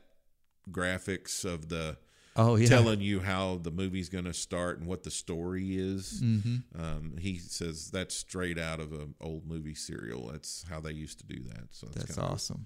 [0.71, 1.97] graphics of the
[2.35, 2.67] Oh yeah.
[2.67, 6.21] telling you how the movie's going to start and what the story is.
[6.23, 6.81] Mm-hmm.
[6.81, 10.29] Um, he says that's straight out of an old movie serial.
[10.31, 11.65] That's how they used to do that.
[11.71, 12.33] So that's, That's kinda cool.
[12.33, 12.65] awesome.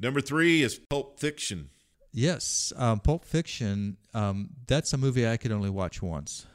[0.00, 1.70] Number three is Pulp Fiction.
[2.12, 3.96] Yes, um, Pulp Fiction.
[4.14, 6.46] Um, that's a movie I could only watch once.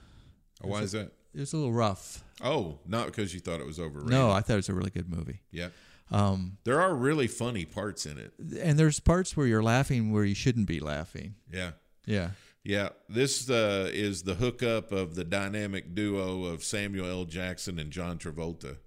[0.63, 1.11] Oh, why is that?
[1.33, 2.23] It was a little rough.
[2.43, 4.09] Oh, not because you thought it was overrated.
[4.11, 5.41] No, I thought it was a really good movie.
[5.51, 5.69] Yeah.
[6.11, 8.33] Um, There are really funny parts in it.
[8.61, 11.35] and there's parts where you're laughing where you shouldn't be laughing.
[11.51, 11.71] Yeah.
[12.05, 12.31] Yeah.
[12.63, 12.89] Yeah.
[13.09, 17.25] This uh, is the hookup of the dynamic duo of Samuel L.
[17.25, 18.77] Jackson and John Travolta,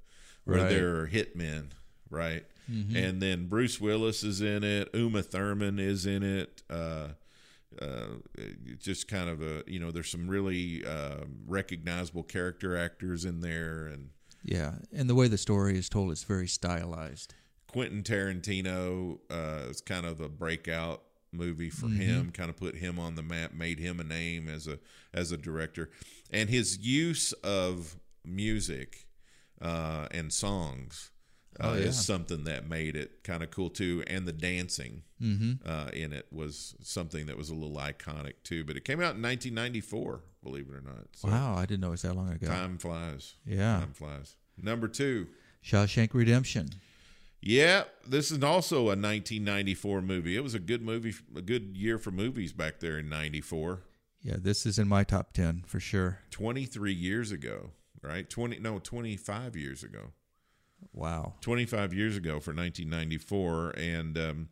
[0.45, 0.69] where Right.
[0.69, 1.71] they're hitmen,
[2.11, 2.45] right?
[2.69, 4.89] And then Bruce Willis is in it.
[4.93, 6.63] Uma Thurman is in it.
[6.69, 7.11] Uh,
[7.81, 8.07] uh,
[8.81, 13.87] just kind of a you know there's some really um recognizable character actors in there
[13.87, 14.09] and
[14.43, 14.77] Yeah.
[14.93, 17.35] And the way the story is told is very stylized.
[17.69, 21.03] Quentin Tarantino uh, is kind of a breakout
[21.33, 22.31] movie for him.
[22.33, 24.79] Kind of put him on the map, made him a name as a
[25.15, 25.91] as a director,
[26.31, 29.07] and his use of music
[29.63, 31.11] uh, and songs
[31.59, 31.87] uh, Oh, yeah.
[31.87, 34.03] is something that made it kind of cool too.
[34.07, 35.67] And the dancing Mm-hmm.
[35.67, 38.65] uh, in it was something that was a little iconic too.
[38.65, 41.07] But it came out in 1994, believe it or not.
[41.15, 42.47] So Wow, I didn't know it was that long ago.
[42.47, 43.33] time flies.
[43.47, 43.79] Yeah.
[43.79, 44.37] time flies.
[44.61, 45.29] Number two.
[45.65, 46.69] Shawshank Redemption.
[47.49, 50.37] Yeah, this is also a 1994 movie.
[50.37, 53.83] It was a good movie, a good year for movies back there in 94.
[54.23, 56.19] Yeah, this is in my top 10 for sure.
[56.31, 57.71] 23 years ago,
[58.03, 58.29] right?
[58.29, 60.11] 20 no, 25 years ago.
[60.93, 61.35] Wow.
[61.41, 64.49] 25 years ago for 1994 and um,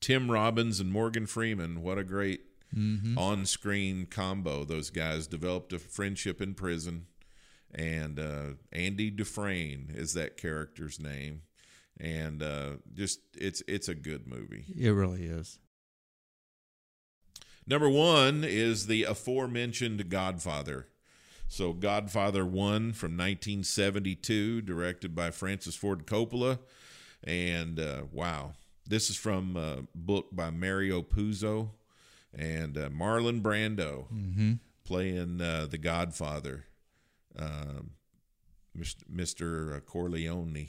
[0.00, 2.42] Tim Robbins and Morgan Freeman, what a great
[2.76, 3.16] Mm-hmm.
[3.16, 4.64] on-screen combo.
[4.64, 7.06] Those guys developed a friendship in prison
[7.72, 8.42] and uh,
[8.72, 11.42] Andy Dufresne is that character's name.
[12.00, 14.64] And uh, just it's it's a good movie.
[14.78, 15.58] It really is.
[17.66, 20.88] Number one is the aforementioned Godfather.
[21.46, 26.58] So, Godfather 1 from 1972, directed by Francis Ford Coppola.
[27.22, 28.52] And uh, wow,
[28.86, 31.70] this is from a book by Mario Puzo
[32.36, 34.52] and uh, Marlon Brando Mm-hmm.
[34.84, 36.64] playing uh, the Godfather,
[37.38, 37.92] um,
[38.76, 39.84] Mr.
[39.86, 40.68] Corleone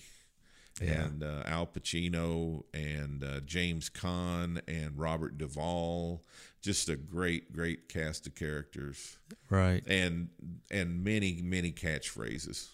[0.82, 1.06] Yeah.
[1.06, 6.24] and uh, Al Pacino and uh, James Caan and Robert Duvall.
[6.62, 9.18] Just a great, great cast of characters
[9.50, 9.84] Right.
[9.88, 10.30] and
[10.72, 12.70] and many, many catchphrases.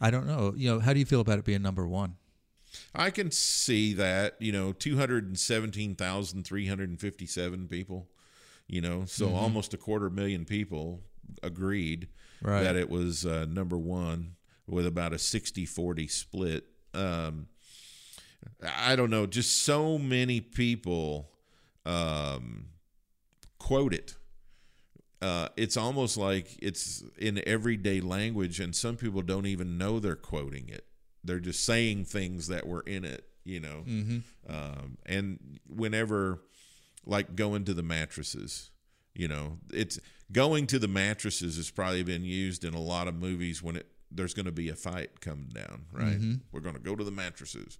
[0.00, 0.54] I don't know.
[0.56, 2.16] You know, how do you feel about it being number one?
[2.94, 8.08] I can see that, you know, 217,357 people,
[8.68, 11.00] you know, so almost a quarter million people
[11.42, 12.08] agreed
[12.42, 12.62] Right.
[12.62, 16.64] that it was uh, number one with about a 60 40 split.
[16.94, 17.46] Um,
[18.62, 21.30] I don't know, just so many people
[21.86, 22.66] um,
[23.58, 24.16] quote it.
[25.22, 30.16] Uh, it's almost like it's in everyday language, and some people don't even know they're
[30.16, 30.86] quoting it.
[31.22, 33.84] They're just saying things that were in it, you know.
[34.48, 36.40] Um, and whenever,
[37.04, 38.70] like going to the mattresses,
[39.14, 39.98] You know, it's
[40.32, 43.86] going to the mattresses has probably been used in a lot of movies when it
[44.10, 46.18] there's going to be a fight coming down, right?
[46.52, 47.78] We're going to go to the mattresses.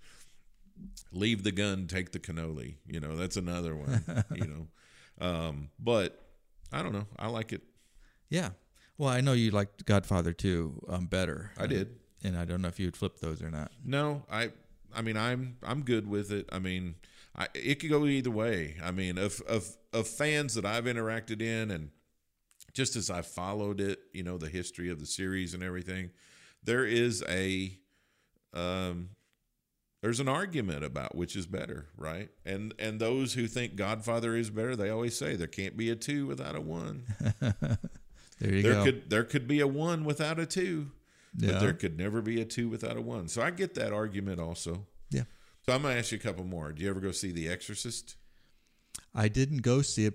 [1.12, 2.76] Leave the gun, take the cannoli.
[2.86, 4.24] You know, that's another one.
[4.34, 6.26] you know, um, but
[6.72, 7.06] I don't know.
[7.18, 7.62] I like it.
[8.28, 8.50] Yeah.
[8.96, 11.52] Well, I know you liked Godfather too um, better.
[11.58, 11.96] I did.
[12.22, 13.72] and I don't know if you'd flip those or not.
[13.84, 14.50] No, I
[14.94, 16.48] I mean I'm I'm good with it.
[16.52, 16.96] I mean,
[17.34, 18.76] I it could go either way.
[18.82, 21.90] I mean, of of of fans that I've interacted in and
[22.72, 26.10] just as I followed it, you know, the history of the series and everything,
[26.62, 27.78] there is a
[28.54, 29.10] um
[30.02, 32.30] there's an argument about which is better, right?
[32.46, 35.96] And and those who think Godfather is better, they always say there can't be a
[35.96, 37.04] 2 without a 1.
[38.40, 38.84] There you there go.
[38.84, 40.90] could there could be a 1 without a 2.
[41.36, 41.52] Yeah.
[41.52, 43.28] But there could never be a 2 without a 1.
[43.28, 44.86] So I get that argument also.
[45.10, 45.24] yeah.
[45.66, 46.72] So I'm gonna ask you a couple more.
[46.72, 48.16] Do you ever go see The Exorcist?
[49.14, 50.14] I didn't go see it,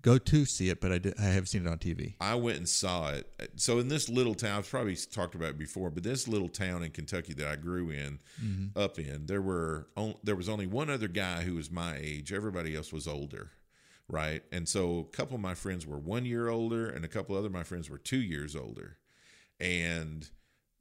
[0.00, 2.14] go to see it, but I did, I have seen it on TV.
[2.20, 3.30] I went and saw it.
[3.56, 6.82] So in this little town, I've probably talked about it before, but this little town
[6.82, 8.78] in Kentucky that I grew in, mm-hmm.
[8.78, 12.32] up in, there were on, there was only one other guy who was my age.
[12.32, 13.50] Everybody else was older,
[14.08, 14.42] right?
[14.50, 17.46] And so a couple of my friends were one year older, and a couple other
[17.46, 18.96] of my friends were two years older,
[19.60, 20.28] and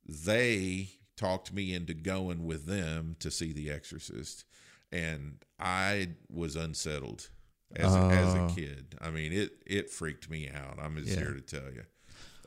[0.08, 4.46] they talked me into going with them to see The Exorcist,
[4.92, 7.30] and I was unsettled
[7.76, 8.54] as a, as a Oh.
[8.56, 8.96] kid.
[9.02, 10.78] I mean, it it freaked me out.
[10.82, 11.20] I'm just Yeah.
[11.26, 11.84] here to tell you.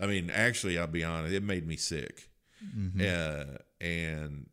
[0.01, 2.29] I mean, actually, I'll be honest, it made me sick.
[2.65, 3.01] Mm-hmm.
[3.01, 4.49] Uh, and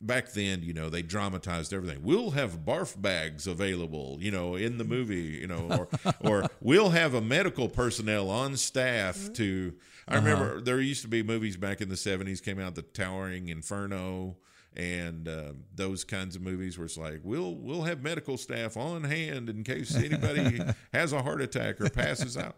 [0.00, 2.02] back then, you know, they dramatized everything.
[2.02, 6.90] We'll have barf bags available, you know, in the movie, you know, or or we'll
[6.90, 9.74] have a medical personnel on staff to.
[10.06, 10.26] I Uh-huh.
[10.26, 14.36] remember there used to be movies back in the '70s came out, The Towering Inferno,
[14.78, 19.02] and uh, those kinds of movies where it's like we'll we'll have medical staff on
[19.04, 20.60] hand in case anybody
[20.92, 22.56] has a heart attack or passes out.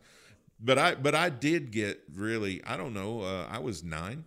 [0.61, 4.25] But I but I did get really I don't know uh, I was nine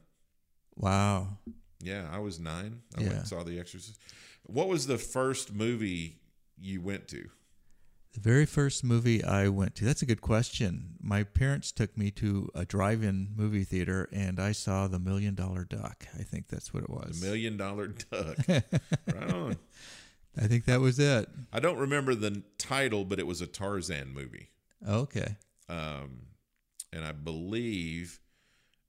[0.75, 1.37] Wow.
[1.81, 2.81] yeah, I was nine.
[2.97, 3.99] I went and saw The Exorcist.
[4.47, 6.17] What was the first movie
[6.57, 7.29] you went to?
[8.13, 10.97] The very first movie I went to, that's a good question.
[11.01, 15.33] My parents took me to a drive in movie theater and I saw The Million
[15.33, 16.05] Dollar Duck.
[16.17, 17.19] I think that's what it was.
[17.19, 18.37] The Million Dollar Duck.
[18.47, 19.57] right on.
[20.37, 21.27] I think that was it.
[21.51, 24.49] I don't remember the title, but it was a Tarzan movie.
[24.87, 25.35] Okay.
[25.67, 26.27] Um,
[26.91, 28.19] and I believe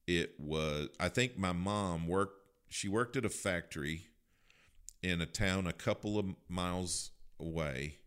[0.06, 0.88] it was.
[1.00, 2.40] I think my mom worked.
[2.68, 4.08] She worked at a factory
[5.02, 7.98] in a town a couple of miles away,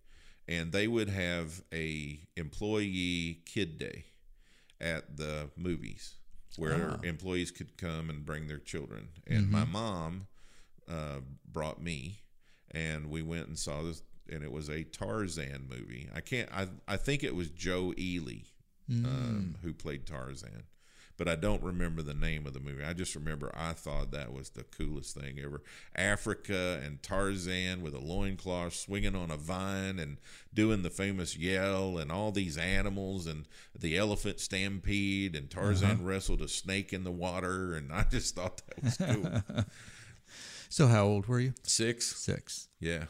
[0.48, 4.06] and they would have a employee kid day
[4.80, 6.16] at the movies
[6.58, 9.10] where employees could come and bring their children.
[9.28, 10.28] And my mom
[10.90, 11.20] uh,
[11.52, 12.22] brought me,
[12.72, 16.10] and we went and saw this, and it was a Tarzan movie.
[16.16, 16.50] I can't.
[16.52, 18.44] I I think it was Joe Ely
[18.90, 20.64] um, who played Tarzan,
[21.18, 22.84] but I don't remember the name of the movie.
[22.84, 25.62] I just remember I thought that was the coolest thing ever.
[25.96, 30.18] Africa and Tarzan with a loincloth swinging on a vine and
[30.54, 33.46] doing the famous yell and all these animals and
[33.78, 36.04] the elephant stampede and Tarzan uh-huh.
[36.04, 39.64] wrestled a snake in the water and I just thought that was cool.
[40.70, 41.54] So how old were you?
[41.64, 42.68] Six, Six.
[42.80, 43.06] yeah,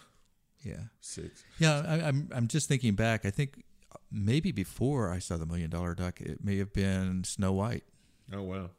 [0.63, 0.83] Yeah.
[1.01, 1.43] six.
[1.57, 3.25] Yeah, I, I'm I'm just thinking back.
[3.25, 3.63] I think
[4.11, 7.83] maybe before I saw the Million Dollar Duck, it may have been Snow White.
[8.33, 8.69] Oh wow.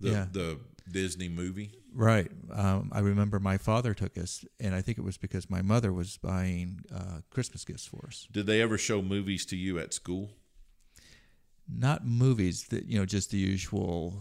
[0.00, 0.26] The Yeah.
[0.30, 0.58] the
[0.90, 1.72] Disney movie.
[1.92, 2.30] Right.
[2.52, 5.92] Um, I remember my father took us, and I think it was because my mother
[5.92, 8.26] was buying uh, Christmas gifts for us.
[8.32, 10.30] Did they ever show movies to you at school?
[11.70, 14.14] Not movies that you know, just the usual.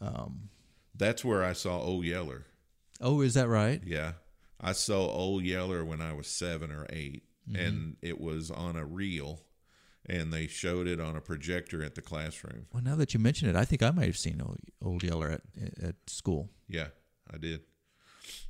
[0.00, 0.48] Um,
[0.94, 2.46] That's where I saw Old Yeller.
[3.00, 3.82] oh, is that right?
[3.84, 4.12] Yeah.
[4.60, 7.22] I saw Old Yeller when I was seven or 8
[7.54, 9.40] and it was on a reel,
[10.08, 12.66] and they showed it on a projector at the classroom.
[12.72, 15.30] Well, now that you mention it, I think I might have seen Old, Old Yeller
[15.30, 15.42] at
[15.82, 16.50] at school.
[16.68, 16.88] Yeah,
[17.32, 17.60] I did.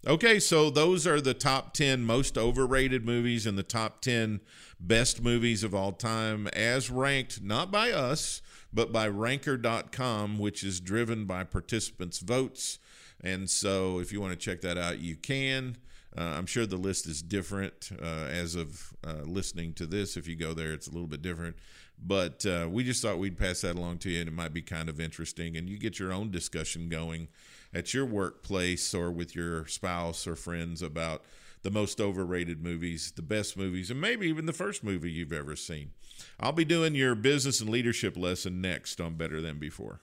[0.06, 4.40] Okay, so those are the top 10 most overrated movies and the top 10
[4.78, 8.40] best movies of all time, as ranked not by us,
[8.72, 12.78] but by ranker.com, which is driven by participants' votes.
[13.20, 15.76] And so if you want to check that out, you can.
[16.16, 20.16] Uh, I'm sure the list is different uh, as of uh, listening to this.
[20.16, 21.56] If you go there, it's a little bit different.
[21.98, 24.88] But we just thought we'd pass that along to you, and it might be kind
[24.90, 25.56] of interesting.
[25.56, 27.28] And you get your own discussion going
[27.72, 31.22] at your workplace or with your spouse or friends about
[31.62, 35.56] the most overrated movies, the best movies, and maybe even the first movie you've ever
[35.56, 35.90] seen.
[36.38, 40.00] I'll be doing your business and leadership lesson next on Better Than Before.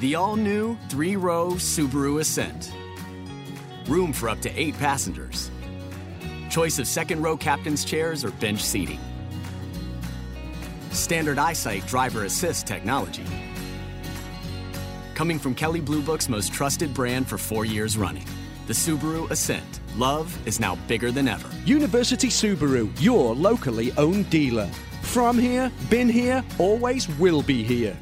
[0.00, 2.70] The all new three row Subaru Ascent.
[3.88, 5.50] Room for up to eight passengers.
[6.50, 9.00] Choice of second row captain's chairs or bench seating.
[10.96, 13.24] standard eyesight driver assist technology.
[15.14, 18.26] Coming from Kelley Blue Book's most trusted brand for four years running,
[18.66, 19.80] the Subaru Ascent.
[19.96, 21.48] Love is now bigger than ever.
[21.64, 24.68] University Subaru, your locally owned dealer.
[25.02, 27.96] From here, been here, always will be here.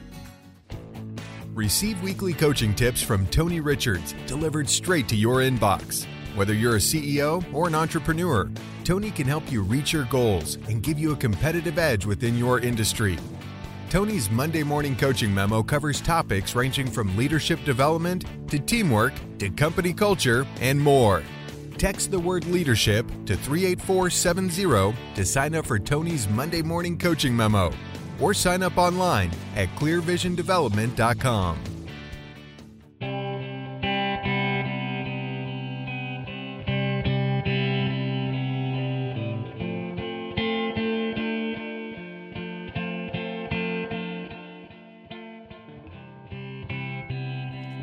[1.54, 6.04] Receive weekly coaching tips from Tony Richards delivered straight to your inbox.
[6.34, 8.50] Whether you're a CEO or an entrepreneur,
[8.82, 12.58] Tony can help you reach your goals and give you a competitive edge within your
[12.58, 13.16] industry.
[13.88, 19.92] Tony's Monday morning coaching memo covers topics ranging from leadership development to teamwork to company
[19.92, 21.22] culture and more.
[21.78, 27.72] Text the word leadership to 38470 to sign up for Tony's Monday morning coaching memo
[28.20, 31.58] or sign up online at clearvisiondevelopment.com.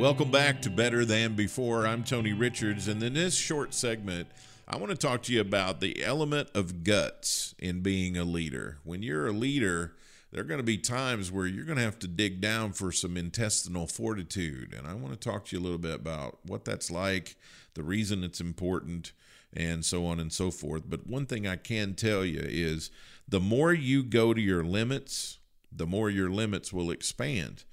[0.01, 1.85] Welcome back to Better Than Before.
[1.85, 4.29] I'm Tony Richards, and in this short segment,
[4.67, 8.79] I want to talk to you about the element of guts in being a leader.
[8.83, 9.93] When you're a leader,
[10.31, 12.91] there are going to be times where you're going to have to dig down for
[12.91, 14.73] some intestinal fortitude.
[14.73, 17.35] And I want to talk to you a little bit about what that's like,
[17.73, 19.11] the reason it's important,
[19.53, 20.83] and so on and so forth.
[20.87, 22.91] But one thing I can tell you is
[23.27, 25.39] the more you go to your limits,
[25.71, 27.65] the more your limits will expand.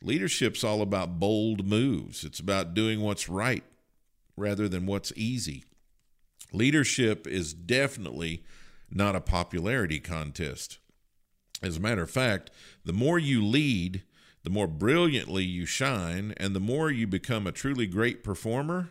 [0.00, 2.24] Leadership's all about bold moves.
[2.24, 3.64] It's about doing what's right
[4.36, 5.64] rather than what's easy.
[6.52, 8.44] Leadership is definitely
[8.90, 10.78] not a popularity contest.
[11.62, 12.50] As a matter of fact,
[12.84, 14.02] the more you lead,
[14.44, 18.90] the more brilliantly you shine, and the more you become a truly great performer,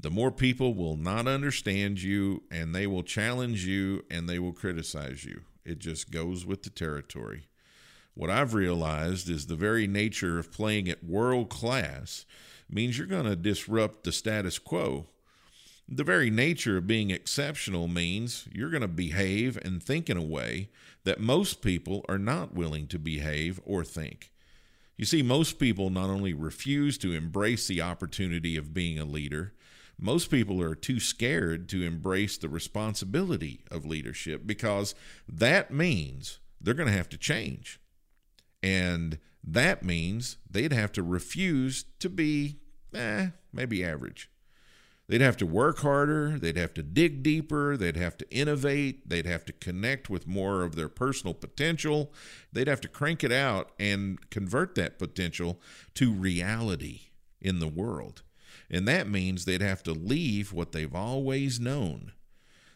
[0.00, 4.52] the more people will not understand you and they will challenge you and they will
[4.52, 5.42] criticize you.
[5.64, 7.48] It just goes with the territory.
[8.14, 12.26] What I've realized is the very nature of playing at world class
[12.70, 15.06] means you're going to disrupt the status quo.
[15.90, 20.22] The very nature of being exceptional means you're going to behave and think in a
[20.22, 20.68] way
[21.04, 24.30] that most people are not willing to behave or think.
[24.98, 29.54] You see, most people not only refuse to embrace the opportunity of being a leader,
[29.98, 34.94] most people are too scared to embrace the responsibility of leadership because
[35.26, 37.80] that means they're going to have to change.
[38.62, 42.58] And that means they'd have to refuse to be,
[42.92, 44.30] eh, maybe average.
[45.08, 46.38] They'd have to work harder.
[46.38, 47.78] They'd have to dig deeper.
[47.78, 49.08] They'd have to innovate.
[49.08, 52.12] They'd have to connect with more of their personal potential.
[52.52, 55.60] They'd have to crank it out and convert that potential
[55.94, 57.00] to reality
[57.40, 58.22] in the world.
[58.70, 62.12] And that means they'd have to leave what they've always known.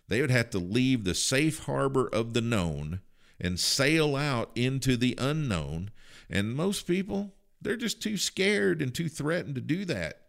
[0.09, 3.01] They would have to leave the safe harbor of the known
[3.39, 5.91] and sail out into the unknown.
[6.31, 10.22] And most people, they're just too scared and too threatened to do that.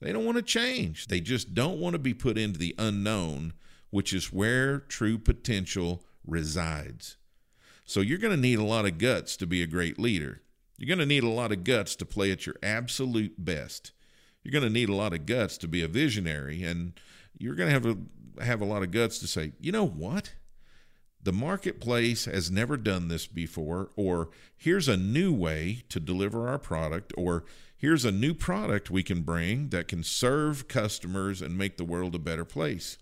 [0.00, 1.06] They don't want to change.
[1.06, 3.52] They just don't want to be put into the unknown,
[3.90, 7.16] which is where true potential resides.
[7.84, 10.42] So you're going to need a lot of guts to be a great leader.
[10.78, 13.92] You're going to need a lot of guts to play at your absolute best.
[14.42, 16.98] You're going to need a lot of guts to be a visionary and
[17.38, 17.96] you're going to have a
[18.44, 20.32] have a lot of guts to say, "You know what?
[21.22, 26.58] the marketplace has never done this before, or here's a new way to deliver our
[26.58, 27.44] product, or
[27.80, 32.14] here's a new product we can bring that can serve customers and make the world
[32.14, 32.98] a better place.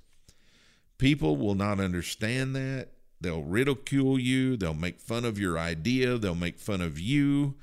[0.97, 2.91] People will not understand that.
[3.21, 4.57] They'll ridicule you.
[4.57, 6.17] They'll make fun of your idea.
[6.17, 7.57] They'll make fun of you.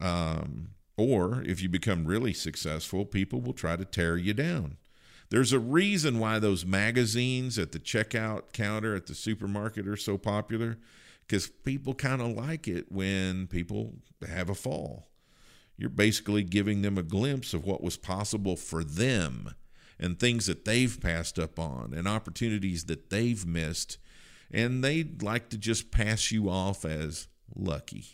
[0.00, 4.76] Um, or if you become really successful, people will try to tear you down.
[5.30, 10.16] There's a reason why those magazines at the checkout counter at the supermarket are so
[10.16, 10.78] popular
[11.26, 13.94] because people kind of like it when people
[14.28, 15.08] have a fall.
[15.76, 19.54] You're basically giving them a glimpse of what was possible for them
[19.98, 23.98] and things that they've passed up on and opportunities that they've missed.
[24.50, 28.04] And they'd like to just pass you off as lucky.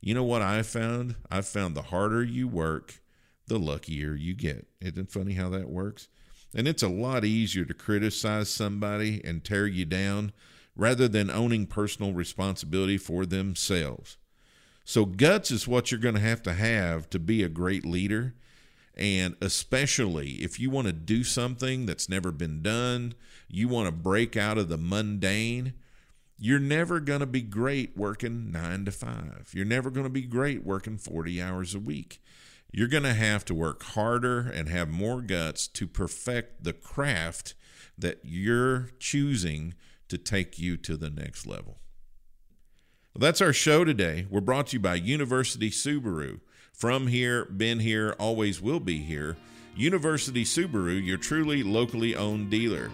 [0.00, 1.16] You know what I found?
[1.30, 3.00] I found the harder you work,
[3.46, 4.66] the luckier you get.
[4.80, 6.08] Isn't it funny how that works?
[6.54, 10.32] And it's a lot easier to criticize somebody and tear you down
[10.76, 14.18] rather than owning personal responsibility for themselves.
[14.84, 18.34] So, guts is what you're going to have to have to be a great leader.
[18.96, 23.14] And especially if you want to do something that's never been done,
[23.48, 25.72] you want to break out of the mundane,
[26.38, 29.50] you're never going to be great working nine to five.
[29.52, 32.20] You're never going to be great working 40 hours a week
[32.76, 37.54] you're going to have to work harder and have more guts to perfect the craft
[37.96, 39.74] that you're choosing
[40.08, 41.78] to take you to the next level.
[43.16, 44.26] That's our show today.
[44.28, 46.40] We're brought to you by University Subaru.
[46.72, 49.36] From here, been here, always will be here.
[49.76, 52.90] University Subaru, your truly locally owned dealer.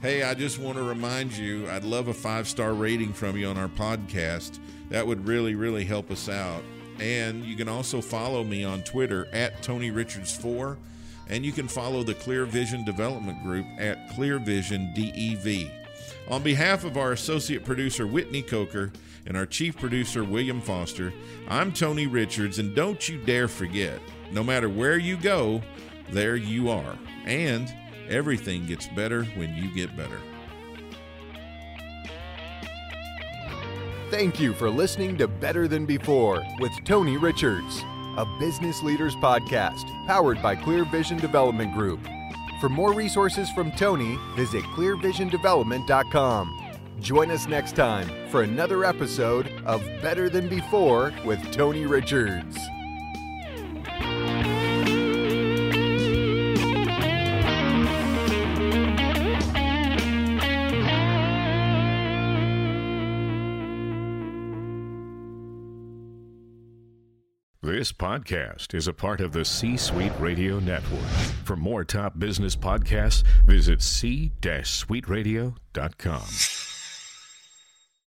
[0.00, 3.46] Hey, I just want to remind you, I'd love a five star rating from you
[3.46, 4.58] on our podcast.
[4.88, 6.62] That would really, really help us out.
[6.98, 10.78] And you can also follow me on Twitter at Tony Richards4.
[11.28, 15.70] And you can follow the Clear Vision Development Group at Clear Vision DEV.
[16.28, 18.92] On behalf of our associate producer, Whitney Coker,
[19.26, 21.12] and our chief producer, William Foster,
[21.48, 24.00] I'm Tony Richards, and don't you dare forget
[24.30, 25.62] no matter where you go,
[26.10, 26.98] there you are.
[27.24, 27.72] And
[28.08, 30.18] everything gets better when you get better.
[34.10, 37.84] Thank you for listening to Better Than Before with Tony Richards,
[38.16, 42.00] a business leaders podcast powered by Clear Vision Development Group.
[42.60, 46.67] For more resources from Tony, visit clearvisiondevelopment.com.
[47.00, 52.58] Join us next time for another episode of Better Than Before with Tony Richards.
[67.62, 71.06] This podcast is a part of the C Suite Radio Network.
[71.44, 76.67] For more top business podcasts, visit c-suiteradio.com.